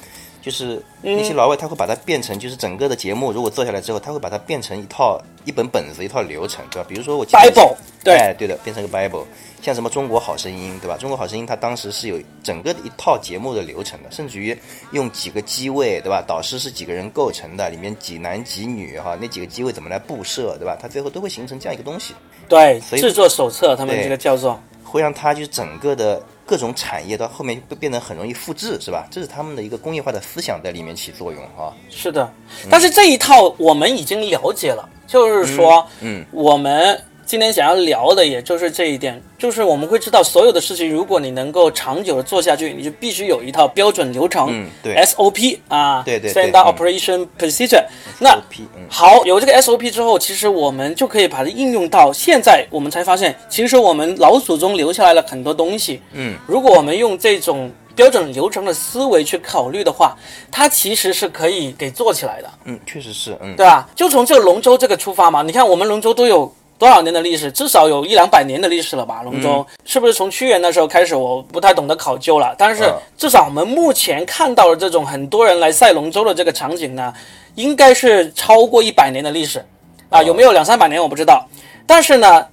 [0.44, 6.86] 就是那嗯些老外他会把它变成，就是整个的节目如果做下来之后，他会把它变成一套一本本子、一套流程，对吧？
[6.90, 9.24] 比如说我 Bible，对哎，对的，变成个 Bible，
[9.62, 10.98] 像什么中国好声音，对吧？
[10.98, 14.58] 中国好声音它当时是有整个的一套节目的流程的，甚至于
[14.92, 16.22] 用几个机位，对吧？
[16.28, 20.78] 导师是几个人构成的，里面几男几女哈，那几个机位怎么来布设，对吧？
[20.78, 22.14] 它最后都会形成这样一个东西，
[22.50, 29.08] 对，所以制作手册他们这个叫做，会让他就是整个的各种产业到后面会变得很容易复制，是吧？
[29.10, 31.74] 这是他们的一个工业化的思想在里面起作用啊。
[31.90, 32.32] 是的，
[32.70, 37.02] 但是这一套我们已经了解了，就是说，嗯，我们
[37.34, 47.84] 今天想要聊的也就是这一点，就是我们会知道所有的事情，如果你能够长久的做下去，你就必须有一套标准流程，嗯对 SOP 啊，对对对 Standard 嗯 Operation Procedure。
[48.20, 48.40] 那
[48.88, 56.04] 好，有这个 SOP 之后，其实我们就可以把它应用到现在，我们才发现，其实我们老祖宗留下来了很多东西。
[56.12, 60.16] 嗯，如果我们用这种标准流程的思维去考虑的话，
[60.52, 62.50] 它其实是可以给做起来的。
[62.66, 63.90] 嗯，确实是，嗯，对吧？
[63.96, 67.50] 就从这个龙舟这个出发嘛，你看我们龙舟都有多少年的历史？
[67.50, 69.22] 至少有一两百年的历史了吧？
[69.24, 71.16] 龙舟、是不是从屈原那时候开始？
[71.16, 77.14] 我不太懂得考究了，但是嗯至少我们目前看到的这种很多人来赛龙舟的这个场景呢，
[77.56, 79.66] 应该是超过一百年的历史
[80.10, 81.48] 啊，有没有两三百年我不知道，
[81.88, 82.48] 但是呢。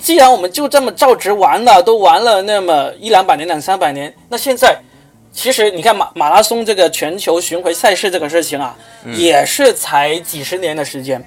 [0.00, 4.78] 既然我们就这么照直玩了，都玩了那么一两百年、两三百年，那现在
[5.32, 8.76] 其实你看马马拉松这个全球巡回赛事这个事情啊，
[9.16, 11.20] 也是才几十年的时间，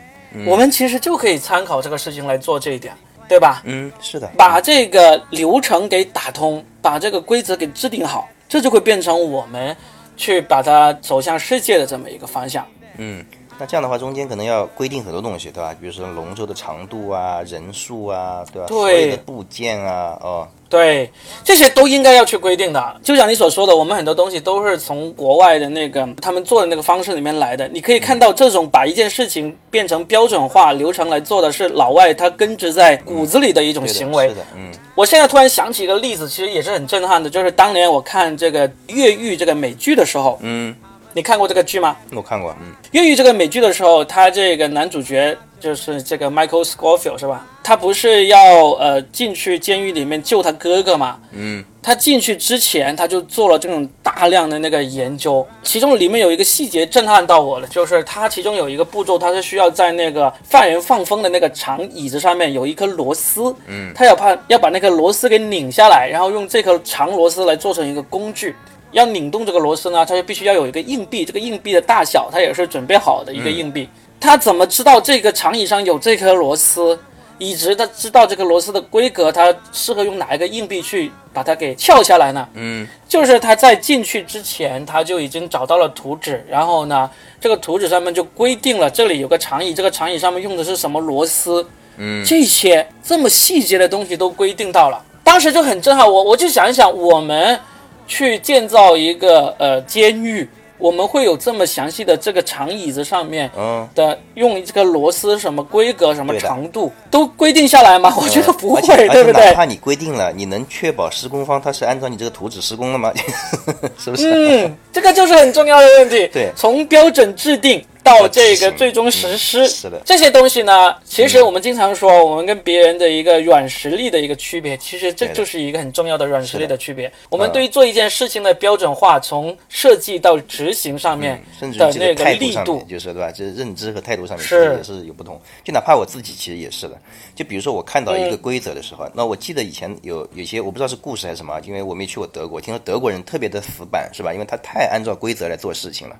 [0.45, 2.93] 我们其实就可以参考这个事情来做这一点，
[3.27, 3.61] 对吧？
[3.65, 9.75] 嗯，是的，把这个流程给打通，把这个规则给制定好，这就会变成我们
[10.15, 12.65] 去把它走向世界的这么一个方向。
[12.97, 13.25] 嗯，
[13.61, 15.71] 那这样的话，中间可能要规定很多东西，对吧？
[15.79, 18.65] 比如说龙舟的长度啊、人数啊，对吧？
[18.67, 21.11] 对所有的部件啊，哦，对，
[21.43, 22.99] 这些都应该要去规定的。
[23.03, 27.67] 就像你所说的，我们很多东西都是从国外的那个他们做的那个方式里面来的。
[27.67, 34.29] 你可以看到，这种把一件事情变成标准化流程来做的是老外他根植在骨子里的一种行为。
[34.29, 40.75] 是的，嗯我现在突然想起一个例子，其实也是很震撼的，就是当年我看这个《越狱》这个美剧的时候，嗯，
[41.13, 41.95] 你看过这个剧吗？
[42.13, 47.45] 我看过，嗯《越狱》这个美剧的时候，他这个男主角就是这个 Michael Scofield 是吧？
[47.63, 51.19] 他不是要呃进去监狱里面救他哥哥嘛？
[51.31, 68.55] 嗯，他进去之前他就做了这种大量的那个研究，其中里面有一个细节震撼到我了，就是他其中有一个步骤，他是需要在那个犯人放风的那个长椅子上面有一颗螺丝，嗯，他要怕要把那个螺丝给拧下来，然后用这颗长螺丝来做成一个工具。
[68.91, 73.87] 要拧动这个螺丝呢，它就必须要有一个硬币，这个硬币的大小它也是准备好的一个硬币。
[74.19, 76.97] 他怎么知道这个长椅上有这颗螺丝？
[77.39, 82.47] 以及他知道这个螺丝的规格，它适合用哪一个硬币去把它给撬下来呢？
[82.53, 91.65] 嗯，就是他在进去之前，他就已经找到了图纸，然后呢，这个图纸上面就规定了这里有个长椅，这个长椅上面用的是什么螺丝，
[91.97, 97.59] 嗯，这些这么细节的东西都规定到了，当时就很震撼我，我就想一想，我们
[98.07, 100.47] 去建造一个呃监狱。
[100.77, 108.11] 我们会有这么详细的这个长椅子上面嗯，的用这个螺丝什么规格、什么长度都规定下来吗？
[108.17, 109.45] 我觉得不会，对不对？
[109.45, 113.13] 哪怕你规定了，你能确保施工方他是按照你这个图纸施工的吗？
[113.99, 114.65] 是不是？
[114.65, 116.27] 嗯，这个就是很重要的问题。
[116.33, 127.11] 对从标准制定到这个最终实施，嗯是的这些东西呢，其实我们经常说，我们跟别人的一个软实力的一个区别，其实这就是一个很重要的软实力的区别。
[127.29, 133.31] 我们嗯对于做一件事情的标准化，从设计到执行上面嗯甚至的那个力度就是对吧？
[133.31, 135.39] 就是认知和态度上面是其实也是有不同。
[135.63, 136.97] 就哪怕我自己其实也是的。
[137.35, 144.33] 就比如说我看到一个嗯规则的时候，那我记得以前有有些我不知道是故事还是什么，因为我没去过德国，听说德国人特别的死板，是吧？
[144.33, 146.15] 因为他太按照规则来做事情了。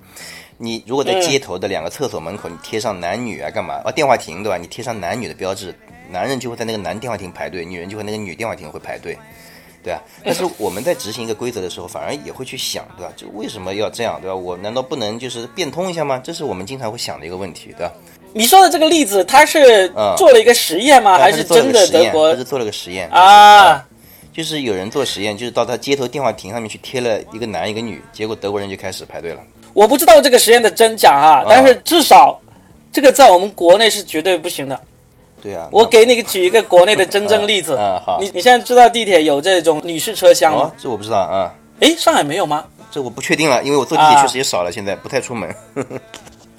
[0.64, 3.82] 你如果在街头的两个厕所门口，你贴上男女啊，干嘛？
[3.84, 4.58] 啊，电话亭对吧？
[4.58, 5.74] 你贴上男女的标志，
[6.12, 9.18] 男人就会在那个男电话亭排队，女人就会那个女电话亭会排队。
[9.84, 13.12] 对啊，但是我们在执行一个规则的时候，反而也会去想，对吧？
[13.16, 14.36] 就为什么要这样，对吧？
[14.36, 16.22] 我难道不能就是变通一下吗？
[16.24, 17.94] 这是我们经常会想的一个问题，对吧？
[18.32, 21.18] 你说的这个例子，他是嗯做了一个实验吗？
[21.18, 23.84] 还是真的德国他是做了个实验啊？
[24.32, 29.42] 就是有人做实验，就是到他街头电话亭上面去贴了一个男一个女，结果德国人就开始排队了。
[29.74, 32.40] 我不知道这个实验的真假啊，但是至少
[32.92, 34.80] 这个在我们国内是绝对不行的。
[35.42, 37.76] 对啊，我给你举一个国内的真正例子。
[37.80, 42.64] 嗯好你你现在知道地铁有这种女士车厢哦吗？，这我不知道啊，诶，上海没有吗？
[42.92, 45.50] 这我不确定了，因为我坐地铁啊确实也少了，现在不太出门。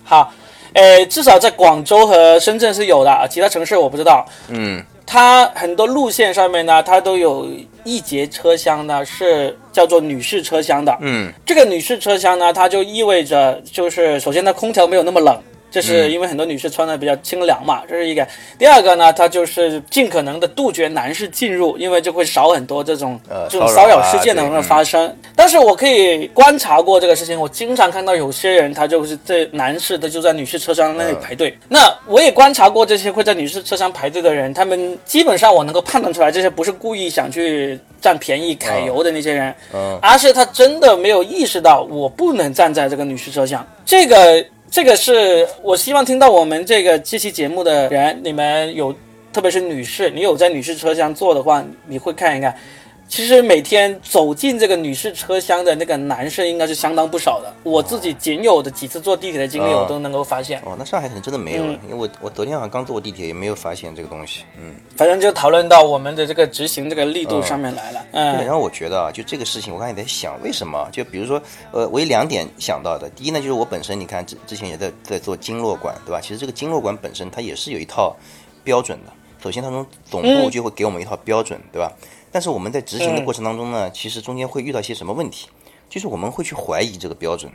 [0.02, 0.32] 好，
[0.72, 4.26] 诶，至少在广州和深圳是有的，其他城市我不知道。
[4.48, 7.46] 嗯它很多路线上面呢，它都有
[7.84, 10.96] 一节车厢呢是叫做女士车厢的。
[11.02, 15.38] 嗯这个女士车厢呢，它就意味着就是首先它空调没有那么冷。
[15.72, 18.24] 这是嗯因为很多女士穿的比较清凉嘛，这是一个。
[18.58, 25.12] 第二个呢，它就是尽可能的杜绝男士进入，因为就会少很多这种、呃这种骚扰事件的发生。
[25.34, 31.56] 但是我可以观察过这个事情，我经常看到有些人他就是这男士他就在女士车厢那里排队。
[31.68, 43.66] 那我也观察过这些会在女士车厢排队的人，他们基本上我能够判断出来，这些不是故意想去占便宜揩油的那些人，嗯而是他真的没有意识到我不能站在这个女士车厢。
[43.86, 48.96] 这个这个是我希望听到我们这个这期节目的人，你们有
[49.30, 52.56] 特别是女士，你有在女士车厢坐的话，你会看一看。
[53.12, 57.54] 其实每天走进这个女士车厢的那个男生应该是相当不少的。
[57.62, 60.58] 我自己仅有的几次坐地铁的经历，哦我都能够发现。
[60.64, 64.44] 哦，那上海可能真的没有因为我我昨天好像刚坐过地铁，也没有发现这个东西。
[64.58, 64.76] 嗯。
[64.96, 68.00] 反正就讨论到我们的这个执行这个力度上面来了。
[68.12, 70.88] 对，嗯然后我觉得啊，就这个事情，我刚才也在想，为什么？
[70.90, 71.38] 就比如说，
[71.70, 73.10] 呃，我有两点想到的。
[73.10, 76.18] 第一呢，就是我本身，你看之之前也在在做经络馆，对吧？
[76.18, 78.16] 其实这个经络馆本身它也是有一套
[78.64, 79.12] 标准的。
[79.42, 81.92] 首先，它从总部嗯就会给我们一套标准，对吧？
[82.32, 85.48] 但是我们在执行的过程当中呢，其实中间会遇到一些什么问题？
[85.88, 87.52] 就是我们会去怀疑这个标准，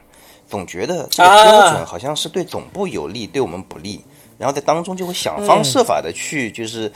[0.48, 4.02] 总觉得这个啊标准好像是对总部有利，对我们不利，
[4.38, 6.90] 然后在当中就会想方设法的去就是。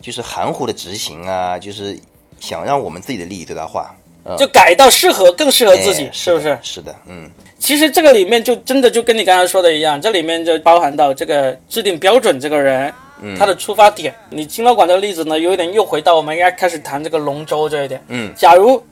[0.00, 1.98] 就是含糊的执行啊，就是
[2.38, 3.94] 想让我们自己的利益最大化，
[4.36, 6.58] 就改到适合更适合自己，哎是不是的？
[6.62, 12.92] 是的，嗯，其实这个里面就真的就跟你刚才说的一样，这里面就包含到这个制定标准这个人，
[13.38, 14.14] 他的出发点。
[14.30, 18.02] 你金老馆这个例子呢，有一点又回到我们应该开始谈这个龙舟这一点。
[18.08, 18.82] 嗯，假如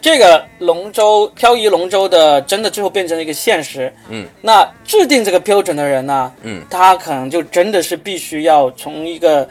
[0.00, 9.48] 这个龙舟漂移龙舟的真的最后变成了一个现实，嗯，那制定这个标准的人呢，嗯，他可能就真的是必须要从一个。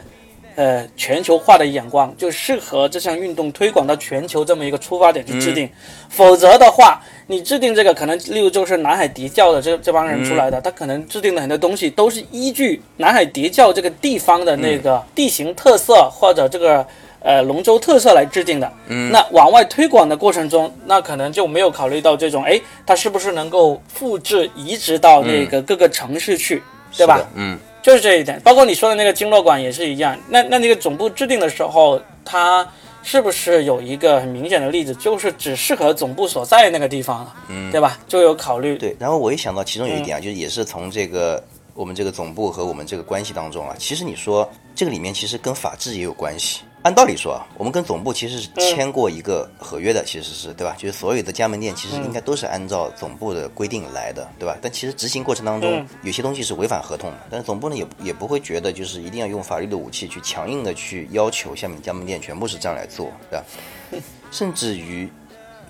[0.56, 5.66] 呃，全球化的眼光就适合这项运动推广到全球这么一个出发点去制定，
[6.10, 7.00] 否则的话，
[7.30, 16.84] 你制定这个可能，例如就是南海叠教的这这帮人出来的，他可能制定的很多东西都是依据南海叠教这个地方的那个地形特色或者这个
[17.20, 18.68] 呃龙舟特色来制定的。
[18.88, 26.60] 嗯，那往外推广的过程中，那可能就没有考虑到这种，哎，它是不是能够复制移植到那个各个城市去？
[26.96, 27.24] 对吧？
[27.36, 30.18] 嗯，就是这一点，包括你说的那个经络馆也是一样。
[30.30, 32.66] 那那那个总部制定的时候，它
[33.02, 37.98] 是不是有一个很明显的例子，就是只适合总部所在那个地方，嗯，对吧？
[38.06, 38.76] 就有考虑。
[38.76, 38.94] 对。
[38.98, 41.42] 然后我一想到其中有一点啊，就是也是从这个
[41.74, 46.60] 我们这个总部和我们这个关系当中啊，其实你说这个里面其实跟法治也有关系。
[46.82, 50.74] 按道理说啊，我们跟总部其实是签过一个合约的，其实是对吧？
[50.78, 54.56] 就是所有的加盟店其实应该都是按照总部的规定来的，对吧？
[54.62, 63.44] 但其实执行过程当中，有些东西是违反合同的，但是总部呢也也不会觉得就是一定要用法律的武器去强硬的去要求下面加盟店全部是这样来做，对吧？
[64.30, 65.08] 甚至于。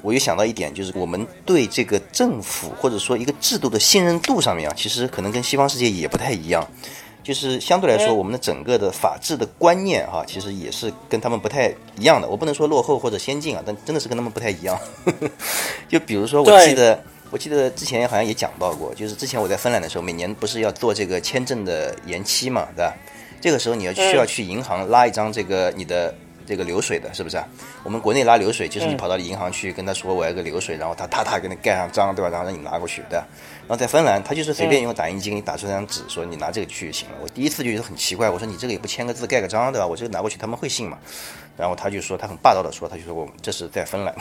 [0.02, 6.66] 我又想到一点，就是我们对这个政府或者说一个制度的信任度上面啊，其实可能跟西方世界也不太一样。
[7.30, 12.26] 就是相对来说，我们的整个的法治的观念哈、其实也是跟他们不太一样的。
[12.26, 14.76] 我不能说落后或者先进啊，但真的是跟他们不太一样。
[15.88, 22.92] 就比如说，我记得我记得之前好像也讲到过，就是之前我在芬兰的时候，每年不是要做这个签证的延期嘛，对吧？
[23.40, 26.12] 这个时候你要需要去银行拉一张这个你的
[26.44, 27.46] 这个流水的，是不是啊？
[27.84, 32.28] 我们国内拉流水就是你跑到银行去跟他说我要个流水，然后他踏踏给你盖上章，对吧？
[32.28, 33.24] 然后让你拿过去，对吧？
[33.70, 37.14] 然后在芬兰，他就是随便用打印机给你打出张纸，说你拿这个去就行了。
[37.22, 39.86] 我第一次就觉得很奇怪，我说你这个也不签个字盖个章，对吧？
[39.86, 40.98] 我这个拿过去他们会信吗？
[41.56, 44.12] 然后他就说他很霸道的说，他就说我们这是在芬兰，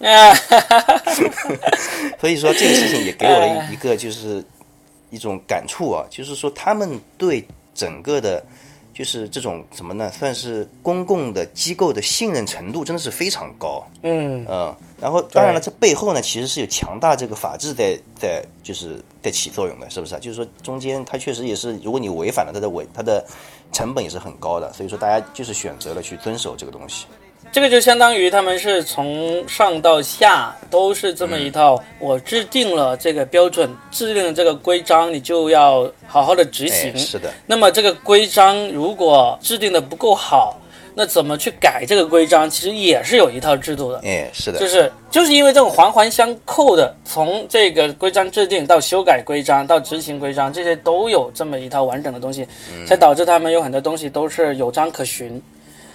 [0.00, 0.34] 啊，
[2.18, 4.44] 所以说这个事情也给我了一一个就是
[5.10, 8.44] 一种感触啊，就是说他们对整个的，
[8.98, 13.86] 就是这种什么呢，算是公共的机构的信任程度真的是非常高。
[14.02, 20.18] 嗯，嗯，然后当然了，这背后呢其实是有强大这个法治在在就是在起作用的，是不是啊？
[20.18, 23.24] 就是说中间它确实也是，如果你违反了它的违它的
[23.72, 27.06] 成本也是很高的，所以说大家就是选择了去遵守这个东西。
[27.50, 36.92] 这个就相当于他们是从上到下都是这么一套，我制定了这个标准，制定了这个规章，你就要好好的执行。
[36.92, 40.60] 哎，是的，那么这个规章如果制定的不够好，
[40.94, 44.00] 那怎么去改这个规章，其实也是有一套制度的。
[44.04, 52.46] 哎，是的，就是就是因为这种环环相扣的，从这个规章制定到修改规章到执行规章，这些都有这么一套完整的东西，
[52.86, 55.42] 才导致他们有很多东西都是有章可循。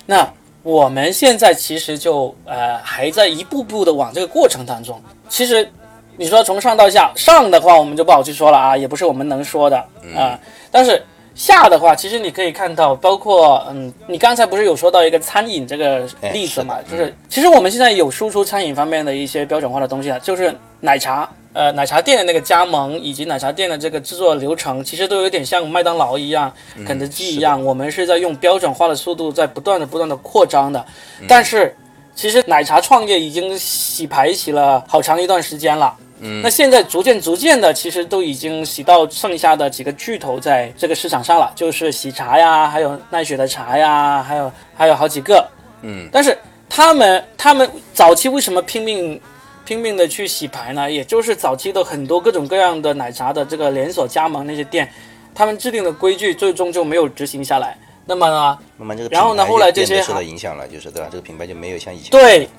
[0.05, 0.27] 那
[0.63, 4.99] 我们现在其实就呃还在一步步的往这个过程当中。
[5.29, 5.69] 其实
[6.17, 9.77] 你说从上到下，上的话我们就不好去说了啊，也不是我们能说的
[10.15, 10.39] 啊、
[10.71, 11.03] 但是
[11.35, 16.77] 下的话，其实你可以看到，包括嗯，你刚才不是有说到一个餐饮这个例子嘛？
[16.89, 21.29] 就是其实我们现在有输出餐饮方面的一些标准化的东西啊，就是奶茶。
[21.53, 26.51] 呃，奶茶店的那个加盟以及奶茶店的这个制作流程，其实都有点像麦当劳一样、
[26.85, 30.83] 肯德基一样，我们是在用标准化的速度在不断的、不断的扩张的。
[31.27, 31.75] 但是，
[32.15, 35.95] 其实奶茶创业已经洗牌洗了好长一段时间了。
[36.25, 45.45] 嗯那现在逐渐逐渐的，其实都已经洗到剩下的几个巨头在这个市场上了，就是喜茶呀，还有奈雪的茶呀，还有还有好几个。
[45.81, 46.37] 嗯，但是
[46.69, 49.19] 他们他们早期为什么拼命
[49.65, 50.91] 拼命的去洗牌呢？
[50.91, 54.91] 也就是早期的很多各种各样的奶茶的这个连锁加盟那些店，
[55.33, 57.77] 他们制定的规矩最终就没有执行下来。
[58.05, 61.07] 那么呢，慢慢这个然后呢后来这些受到影响了，就是对吧？
[61.09, 62.49] 这个品牌就没有像以前对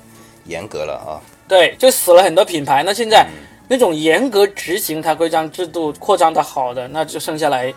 [0.45, 1.21] 严格了啊。
[1.47, 2.81] 对，就死了很多品牌。
[2.83, 3.27] 那现在
[3.67, 7.71] 那种严格执行它规章制度、扩张的好的，那就剩下来，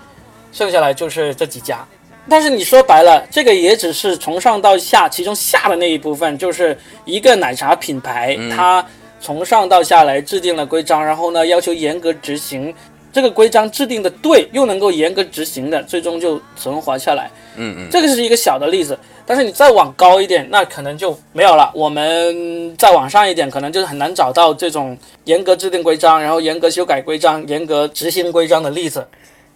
[0.52, 1.86] 剩下来就是这几家。
[2.30, 8.84] 但是你说白了，这个也只是从上到下，其中下的那一部分，就是一个奶茶品牌，它
[9.20, 12.74] 从上到下来制定了规章，然后呢要求严格执行。
[13.10, 17.30] 这个规章制定的对，又能够严格执行的，最终就存活下来。
[17.56, 21.72] 嗯嗯，这个是一个小的例子，但是你再往高一点，那可能就没有了。
[21.74, 29.04] 我们再往上一点，可能就是很难找到这种严格制定规章，然后严格修改规章、严格执行规章的例子。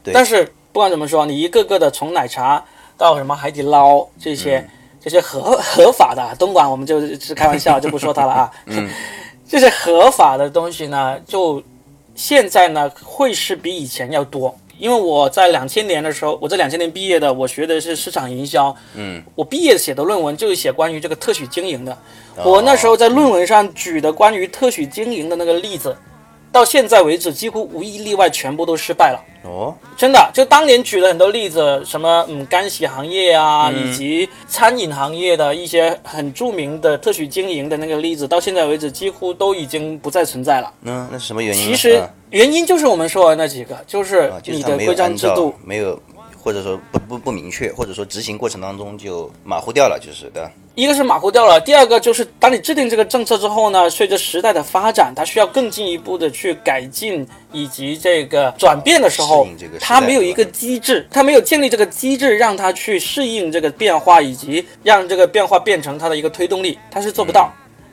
[0.02, 2.64] 对但是不管怎么说，你一个个的从奶茶
[2.96, 4.66] 到什么海底捞这些、
[4.98, 8.50] 这些合 合法的，东莞我们就是开玩笑，就不说它了啊。
[8.66, 8.90] 嗯，
[9.52, 11.62] 这些合法的东西呢，就
[12.14, 14.56] 现在呢会是比以前要多。
[14.78, 18.74] 因为我在两千年的时候，我在两千年毕业的，我学的是市场营销。
[18.94, 21.94] 嗯，我毕业写的论文就是写关于这个特许经营的。
[22.42, 25.94] 我那时候在论文上举的关于特许经营的那个例子，
[26.52, 29.24] 到现在为止几乎无一例外全部都失败了。
[29.44, 40.72] 哦，真的，就当年举了很多例子，什么嗯干洗行业啊，以及餐饮行业的一些很著名的特许经营的那个例子，到现在为止几乎都已经不再存在了。
[40.80, 41.64] 那那是什么原因？
[41.64, 46.00] 其实啊原因就是我们说的那几个，就是你的规章制度，没有
[46.42, 50.50] 或者说不不不明确，或者说执行过程当中就马虎掉了，就是对吧？
[50.74, 59.46] 一个是马虎掉了，第二个就是当你制定这个政策之后呢，随着时代的发展，它需要更进一步的去改进以及这个转变的时候
[59.78, 67.52] 它没有一个机制，它没有建立这个机制，让它去适应这个变化，以及让这个变化变成它的一个推动力，它是做不到。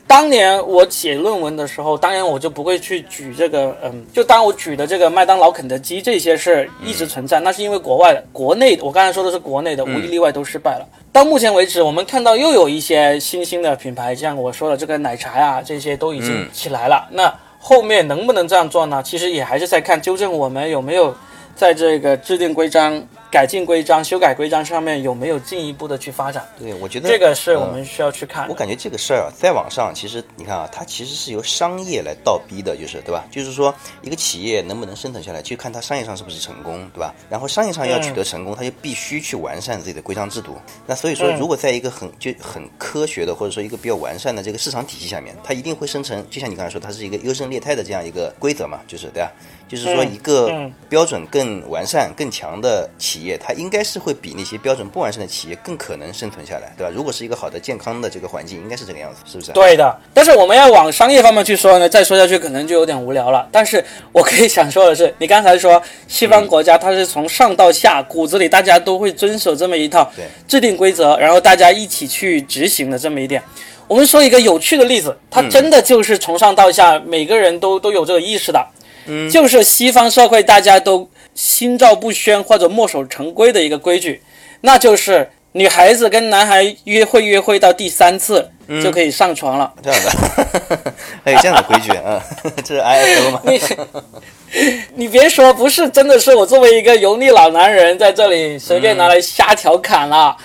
[0.10, 10.88] 当年我写论文的时候，当然我就不会去举这个，嗯，就当我举的这个麦当劳、肯德基这些是一直存在，那是因为国外的，国内的，我刚才说的是国内的，无一例外都失败了。
[11.14, 17.08] 到目前为止，我们看到又有一些新兴的品牌，像我说的这个奶茶呀，这些都已经起来了。
[17.12, 19.04] 那后面能不能这样做呢？
[19.06, 21.16] 其实也还是在看纠正我们有没有
[21.56, 23.00] 在这个制定规章、
[23.32, 26.44] 改进规章、修改规章上面有没有进一步的去发展。
[26.58, 28.50] 对，我觉得这个是我嗯们需要去看的。
[28.50, 33.24] 我感觉这个事儿啊，在网上其实你看啊，它其实是由商业来倒逼的，就是对吧？
[33.30, 37.14] 就是说一个企业能不能生存下来，就看它商业上是不是成功，对吧？
[37.30, 40.58] 然后商业上要取得成功，它就必须去完善自己的规章制度。
[40.88, 49.32] 那所以说，嗯如果在一个很就很科学的或者说一个比较完善的这个市场体系下面，它一定会生成，就像你刚才说，它是一个优胜劣汰的这样一个规则嘛，就是对吧？
[49.68, 56.92] 就是说嗯一个嗯标准更完善、更强的企业，它应该是会比那些标准不完善的企业更可能生存下来，对吧？
[56.96, 59.52] 如果是一个好的、健康的这个环境，应该是这个样子，是不是？
[59.52, 63.48] 对的，但是我们要往商业方面去说呢，再说下去可能就有点无聊了。
[63.52, 70.12] 但是我可以想说的是，你刚才说西方国家它是从上到下骨子里大家都会遵守这么一套
[70.48, 73.42] 制定规则，然后大家一起去执行的这么一点。
[73.88, 78.64] 我们说一个有趣的例子，它真的就是从上到下每个人都都有这个意识的，
[79.10, 84.22] 嗯，就是西方社会大家都心照不宣或者墨守成规的一个规矩，
[84.62, 88.50] 那就是女孩子跟男孩约会约会到第三次
[88.84, 89.74] 就可以上床了。
[89.82, 90.94] 这样的，
[91.26, 92.24] 还 有这样的规矩，啊，
[92.64, 93.42] 这是 ISO 吗？
[94.96, 100.36] 你别说，不是，真的是我作为一个油腻老男人在这里随便拿来瞎调侃了。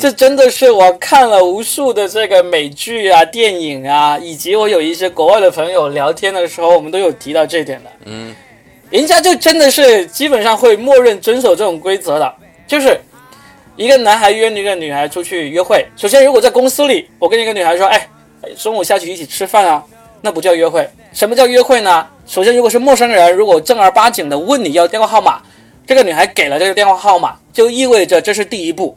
[0.00, 7.90] 这真的是我看了无数的这个美剧啊、电影啊，以及我有一些国外的朋友聊天的时候，我们都有提到这一点的。
[8.06, 8.34] 嗯，
[8.90, 12.34] 人家就真的是基本上会默认遵守这种规则的，
[12.66, 12.98] 就是
[13.76, 15.86] 一个男孩约一个女孩出去约会。
[15.96, 18.08] 首先，如果在公司里，我跟一个女孩说，哎，
[18.56, 19.84] 中午下去一起吃饭啊，
[20.22, 20.88] 那不叫约会。
[21.12, 22.06] 什么叫约会呢？
[22.26, 25.40] 首先，如果是陌生人，如果正儿八经的问你要电话号码，
[25.86, 28.96] 这个女孩给了这个电话号码，就意味着这是第一步。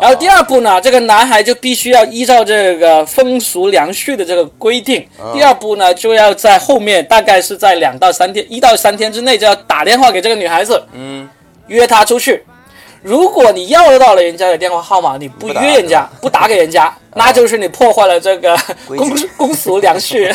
[0.00, 5.06] 然后第二步呢，这个男孩就必须要依照这个风俗良序的这个规定。
[5.32, 11.28] 第二步呢，就要在后面大概是在两到三天，一到三天之内就要打电话给这个女孩子，嗯，
[11.66, 12.42] 约她出去。
[13.04, 20.26] 如果你要到了人家的电话号码，你不约人家，不打给人家，那就是你破坏了这个公公俗良序。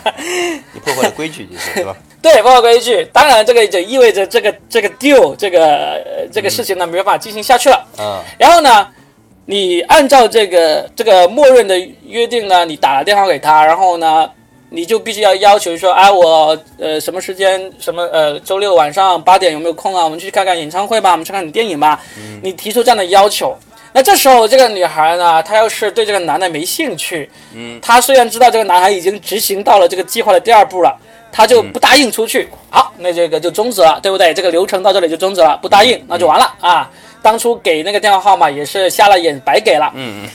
[0.72, 1.94] 你破坏了规矩，就是对吧？
[2.22, 3.04] 对，破坏规矩。
[3.12, 7.86] 当然，这个就意味着这个这个 deal 这个、呃这个事情呢没办法进行下去了。
[7.98, 8.88] 嗯，然后呢，
[9.44, 14.30] 你按照这个这个默认的约定呢，你打了电话给他，然后呢，
[14.70, 20.04] 你就必须要要求说，哎，我呃什么时间，什么呃周六晚上八点有没有空啊？
[20.04, 22.00] 我们去看看演唱会吧，我们去看看电影吧。
[22.42, 23.56] 你提出这样的要求。
[23.92, 30.94] 那这时候，这个女孩呢，她要是对这个男的没兴趣，嗯，她虽然知道这个男孩已经执行到了这个计划的第二步了，
[31.32, 32.46] 她就不答应出去。
[32.68, 34.34] 好，那这个就终止了，对不对？
[34.34, 36.90] 这个流程到这里就终止了，不答应那就完了啊。
[37.22, 39.90] 当初给那个电话号码也是瞎了眼，白给了。
[39.94, 40.28] 嗯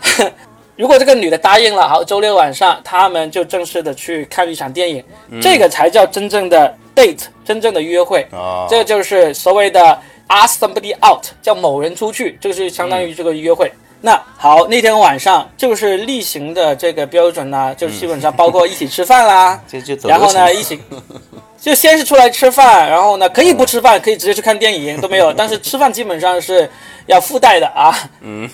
[0.78, 5.02] 如果这个女的答应了，好，周六晚上他们就正式的去看一场电影，
[5.42, 8.24] 这个才叫真正的 date，真正的约会。
[8.30, 9.80] 哦，这就是所谓的
[10.28, 13.72] ask somebody out，叫某人出去，这个是相当于这个约会。
[14.00, 20.80] 那好，那天晚上就是例行的这个标准呢，就是基本上包括一起吃饭啦， 这就然后呢一起，
[21.60, 26.70] 就先是出来吃饭，然后呢可以不吃饭，可以直接去看电影都没有， 但是吃饭基本上是
[27.06, 27.92] 要附带的啊。
[28.20, 28.48] 嗯，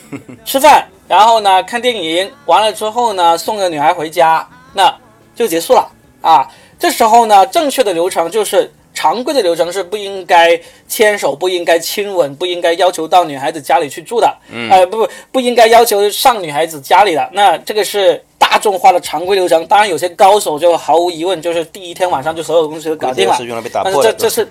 [0.46, 4.94] 吃饭，然后呢看电影，完了之后呢送个女孩回家，那
[5.34, 5.86] 就结束了
[6.22, 6.48] 啊。
[6.78, 17.28] 这时候呢，正确的流程就是常规的流程是不应该牵手，不应该亲吻，不应该要求到女孩子家里去住的，嗯、呃，不不不应该要求上女孩子家里的。
[17.32, 19.66] 那这个是大众化的常规流程。
[19.66, 23.44] 当然，有些高手就毫无疑问，就是第一天晚上就所有东西都搞定了是。
[23.46, 24.48] 用来被打但是，这这是，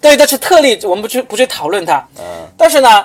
[0.00, 1.96] 对，这是特例，我们不去不去讨论它。
[2.16, 2.24] 嗯
[2.56, 3.04] 但是呢，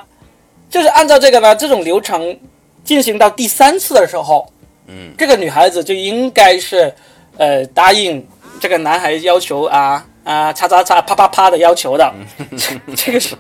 [0.70, 2.38] 就是按照这个呢，这种流程
[2.84, 4.48] 进行到第三次的时候，
[4.86, 6.94] 嗯，这个女孩子就应该是，
[7.38, 8.26] 呃，答应
[8.60, 12.14] 这个男孩要求啊啊，叉叉叉啪啪啪的要求的，
[12.56, 13.36] 这 这个是。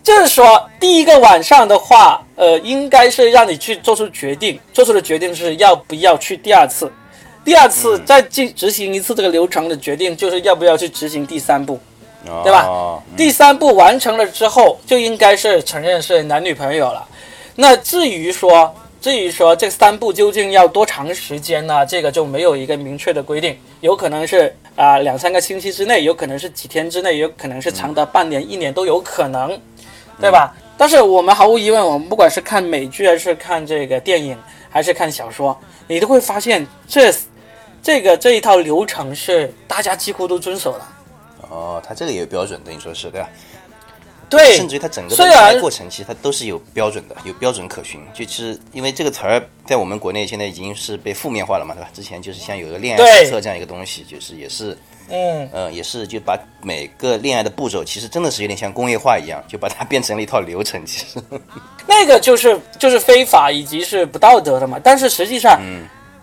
[0.00, 6.88] 就是说，第一个晚上的话，呃，应该是让你去做出决定，做出的决定是要不要去第二次，
[7.44, 11.80] 第二次再进执行一次这个流程的决定，就是要不要去执行第三步。
[12.42, 17.04] 对吧哦第三步完成了之后，就应该是承认是男女朋友了。
[17.56, 18.72] 那至于说，
[19.06, 21.86] 至于说这三步究竟要多长时间呢？
[21.86, 29.56] 这个就没有一个明确的规定，有可能是啊、两三个星期之内，有可能是几天之内，有可能是长达半年、一年都有可能，
[30.20, 30.52] 对吧？
[30.76, 34.36] 但是我们毫无疑问，我们不管是看美剧还是看这个电影，
[34.68, 37.14] 还是看小说，你都会发现这
[37.80, 40.80] 这个这一套流程是大家几乎都遵守的。
[41.48, 43.28] 哦，它这个也有标准，等于说是对吧？
[44.28, 48.00] 对，甚至于它整个恋爱过程，其实它都是有标准的，有标准可循。
[48.12, 51.88] 就是因为这个词儿在我们国内现在已经是被负面化了嘛，对吧？
[51.94, 54.76] 之前就是像有个恋爱手册这样一个东西，就是也是
[55.08, 60.84] 嗯，呃，也是就把每个恋爱的步骤，其实真的是有点像工业化一样，就把它变成了一套流程。
[60.84, 61.22] 其实，
[61.86, 64.80] 那个就是就是非法以及是不道德的嘛。
[64.82, 65.60] 但是实际上，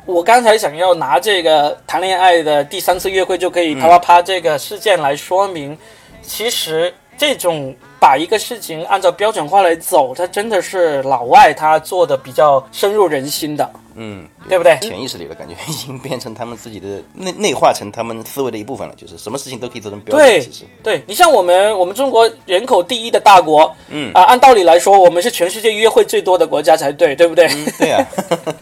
[0.05, 5.77] 我刚才想要拿这个谈恋爱的第三次约会就可以啪啪啪这个事件来说明，
[6.21, 7.73] 其实这种
[8.03, 14.77] 把一个事情按照标准化来走，它真的是老外他做的比较深入人心的，嗯，对不对？
[14.81, 20.27] 潜意识里的感觉已经变成他们自己的内内化成他们思维的一部分了，就是什么事情都可以做成标准。
[20.27, 20.49] 对
[20.83, 27.47] 对你像我们我们中国人口第一的大国，嗯啊、按道理来说，我们是全世界约会最多的国家才对，对不对？
[27.47, 28.05] 嗯，对呀、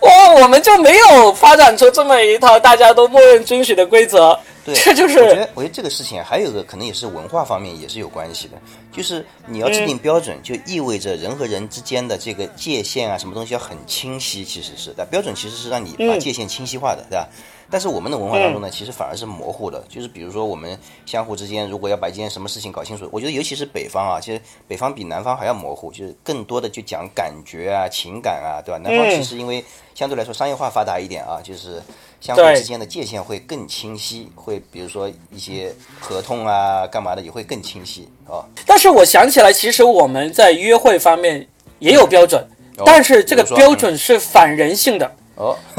[0.00, 8.56] 哇，我们就没有发展出这么一套大家都默认遵循的规则，对，这就是我觉得，我觉得这个事情还有个可能也是文化方面也是有关系的，
[8.92, 17.28] 就是你要制定标准，就意味着人和人之间的这个界限啊，什么东西要很清晰，其实是，对标准其实是让你把界限清晰化的，对吧？
[17.70, 28.78] 但是我们的文化当中呢，其实反而是模糊的，就是比如说我们相互之间，如果要把一件什么事情搞清楚，我觉得尤其是北方啊，其实北方比南方还要模糊，就是更多的就讲感觉啊、情感啊，对吧？
[28.78, 29.64] 南方其实因为
[29.94, 31.82] 相对来说商业化发达一点啊，就是
[32.20, 38.44] 相互之间的界限会更清晰，会比如说一些合同啊、干嘛的也会更清晰啊。
[38.66, 41.46] 但是我想起来，其实我们在约会方面
[41.80, 42.42] 也有标准，
[42.78, 45.06] 哦但是这个标准是反人性的。
[45.06, 45.10] 哦，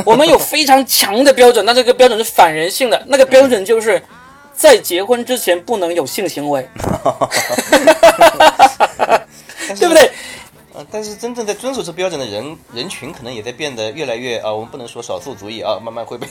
[0.05, 3.03] 我们有非常强的标准，那这个标准是反人性的。
[3.07, 4.01] 那个标准就是
[4.53, 6.68] 在结婚之前不能有性行为，
[9.78, 10.10] 对不对？
[10.74, 16.26] 呃，但是真正在遵守这标准的人人群，可能也在变得越来越啊，我们不能说少数族裔啊，慢慢会被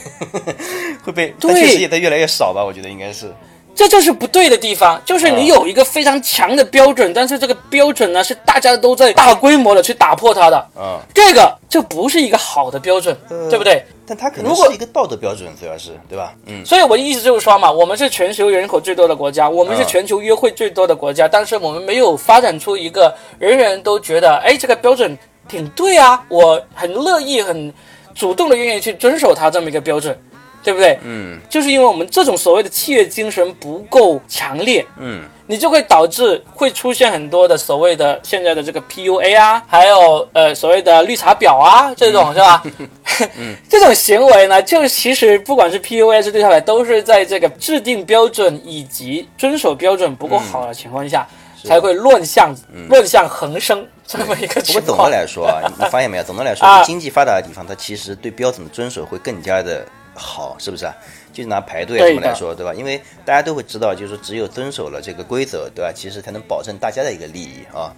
[1.03, 3.31] 会被，但对确实也在越来越少吧，我觉得应该是。
[3.79, 13.17] 这就是不对的地方，就是你有一个非常强的标准，但是这个标准呢是大家都在大规模的去打破它的，嗯，这个就不是一个好的标准，
[13.49, 13.85] 对不对？
[14.05, 16.33] 但它可能如果是一个道德标准，主要是对吧？
[16.47, 19.87] 嗯，所以我的意思就是说嘛，我们是全球人口最多的国家，我们是嗯。
[19.87, 25.17] 全球约会最多的国家，但是我们没有发展出一个人人都觉得，哎，这个标准
[25.47, 27.73] 挺对啊，我很乐意、很
[28.13, 30.19] 主动的愿意去遵守它这么一个标准，
[30.63, 30.99] 对不对？
[31.03, 42.63] 嗯，就是因为我们这种所谓的契约精神不够强烈，嗯，你就会导致会出现很多的所谓的现在的这个 PUA 啊，还有呃所谓的绿茶婊啊这种、是吧？
[43.69, 51.27] 这种行为呢，就其实不管是 PUA 还是绿茶婊，都是在这个制定标准以及遵守标准不够好的情况下，
[51.65, 52.55] 才会乱象、
[52.87, 55.11] 乱象横生这么一个情不过总的。
[55.11, 56.23] 来说啊， 你发现没有？
[56.23, 56.81] 总的来说，啊。
[56.83, 59.85] 经济发达的地方，它其实对标准的遵守会更加的
[60.19, 60.93] 好，是不是啊？
[61.31, 62.73] 就是拿排队什么来说，对吧？
[62.73, 65.91] 因为大家都会知道，就是说只有遵守了这个规则，对吧？
[65.95, 67.93] 其实才能保证大家的一个利益啊。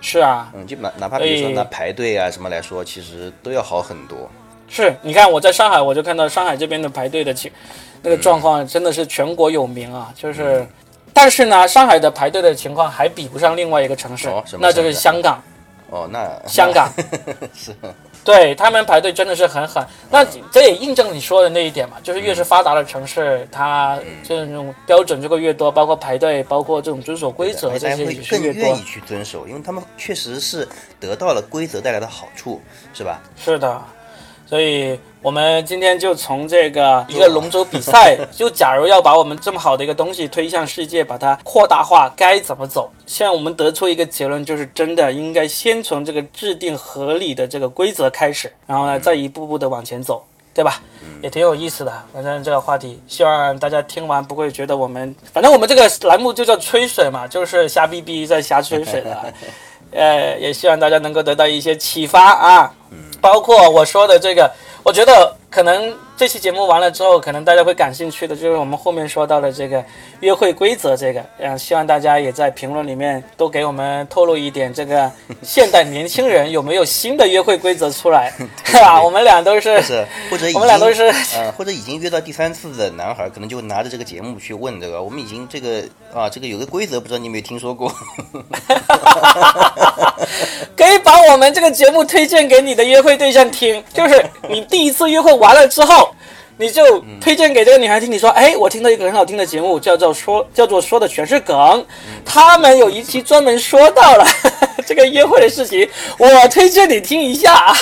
[0.00, 4.28] 是啊，嗯，就哪哪怕比如说哎拿排队啊什么来说，其实都要好很多。
[4.68, 7.52] 是你看我在上海，我就看到上海这边的排队的情，
[8.02, 10.66] 那个状况真的是全国有名啊，就是。
[11.12, 15.42] 但是呢，上海的排队的情况还比不上另外一个城市，哦那就是香港。
[15.88, 16.92] 哦，那香港
[17.56, 17.74] 是
[18.26, 28.82] 对他们排队真的是很狠，那这也印证你说的那一点嘛，就是越是发达的城市，它这种标准就会越多，包括排队，包括这种遵守规则这些也是越多更愿意。
[28.82, 30.66] 去遵守，因为他们确实是
[30.98, 32.60] 得到了规则带来的好处，
[32.92, 33.22] 是吧？
[33.36, 33.80] 是的，
[34.46, 42.90] 所以我们今天就从这个一个龙舟比赛， 就假如要把我们这么好的一个东西推向世界，把它扩大化，该怎么走？
[43.06, 50.24] 现在我们得出一个结论，就是真的应该先从这个制定合理的这个规则开始，然后呢，再一步步的往前走。
[50.54, 50.80] 对吧？
[51.20, 51.92] 也挺有意思的。
[52.14, 59.34] 反正这个话题，希望大家听完不会觉得我们，反正我们这个栏目就叫吹水嘛，就是瞎逼逼在瞎吹水的。
[59.92, 62.74] 呃，也希望大家能够得到一些启发啊。
[63.20, 64.50] 包括我说的这个，
[64.82, 69.82] 我觉得可能这期节目完了之后，可能大家会感兴趣的，就是我们后面说到的这个
[70.20, 75.10] 约会规则，这个，嗯，希望大家也在评论里面都给我们透露一点，这个
[75.42, 78.32] 现代年轻人有没有新的约会规则出来，
[78.64, 79.00] 是吧？
[79.02, 85.82] 我们俩都是，是或者 我们俩都是呃，或者已经约到第三次的男孩，可能就拿着这个节目去问这个，我们已经这个
[86.12, 87.90] 啊，这个有个规则，不知道你有没有听说过？
[90.76, 96.14] 可以把我们这个节目推荐给你的约会对象听，就是你第一次约会完了之后，
[96.58, 98.10] 你就推荐给这个女孩听。
[98.10, 101.84] 你说，哎，我听到一个很好听的节目，叫做说叫做说的全是梗，
[102.24, 104.26] 他们有一期专门说到了
[104.86, 107.74] 这个约会的事情，我推荐你听一下，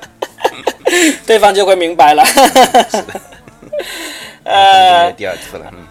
[1.26, 2.22] 对方就会明白了。
[4.44, 5.86] 呃，第二次了，嗯。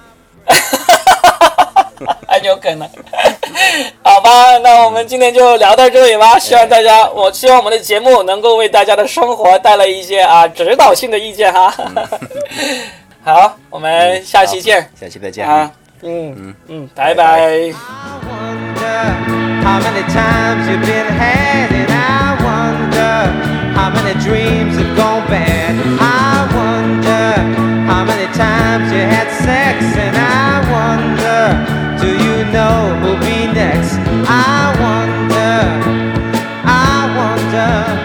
[2.39, 2.89] 很有可能。
[4.01, 6.39] 好吧，那我们今天就聊到这里吧。
[6.39, 11.73] 希望大家，我希望我们的节目能够为大家的生活带来一些啊指导性的意见哈。
[13.23, 15.69] 好，我们下期见好下期再见啊。
[16.01, 17.25] 嗯嗯嗯，拜拜。
[17.25, 17.73] I
[18.23, 19.03] wonder
[19.61, 23.27] how many times you've been had, and I wonder
[23.75, 25.75] how many dreams have gone bad.
[25.99, 27.35] I wonder
[27.85, 30.29] how many times you had sex, and I
[32.01, 33.95] Do you know who'll be next?
[34.27, 35.59] I wonder,
[36.65, 37.98] I wonder.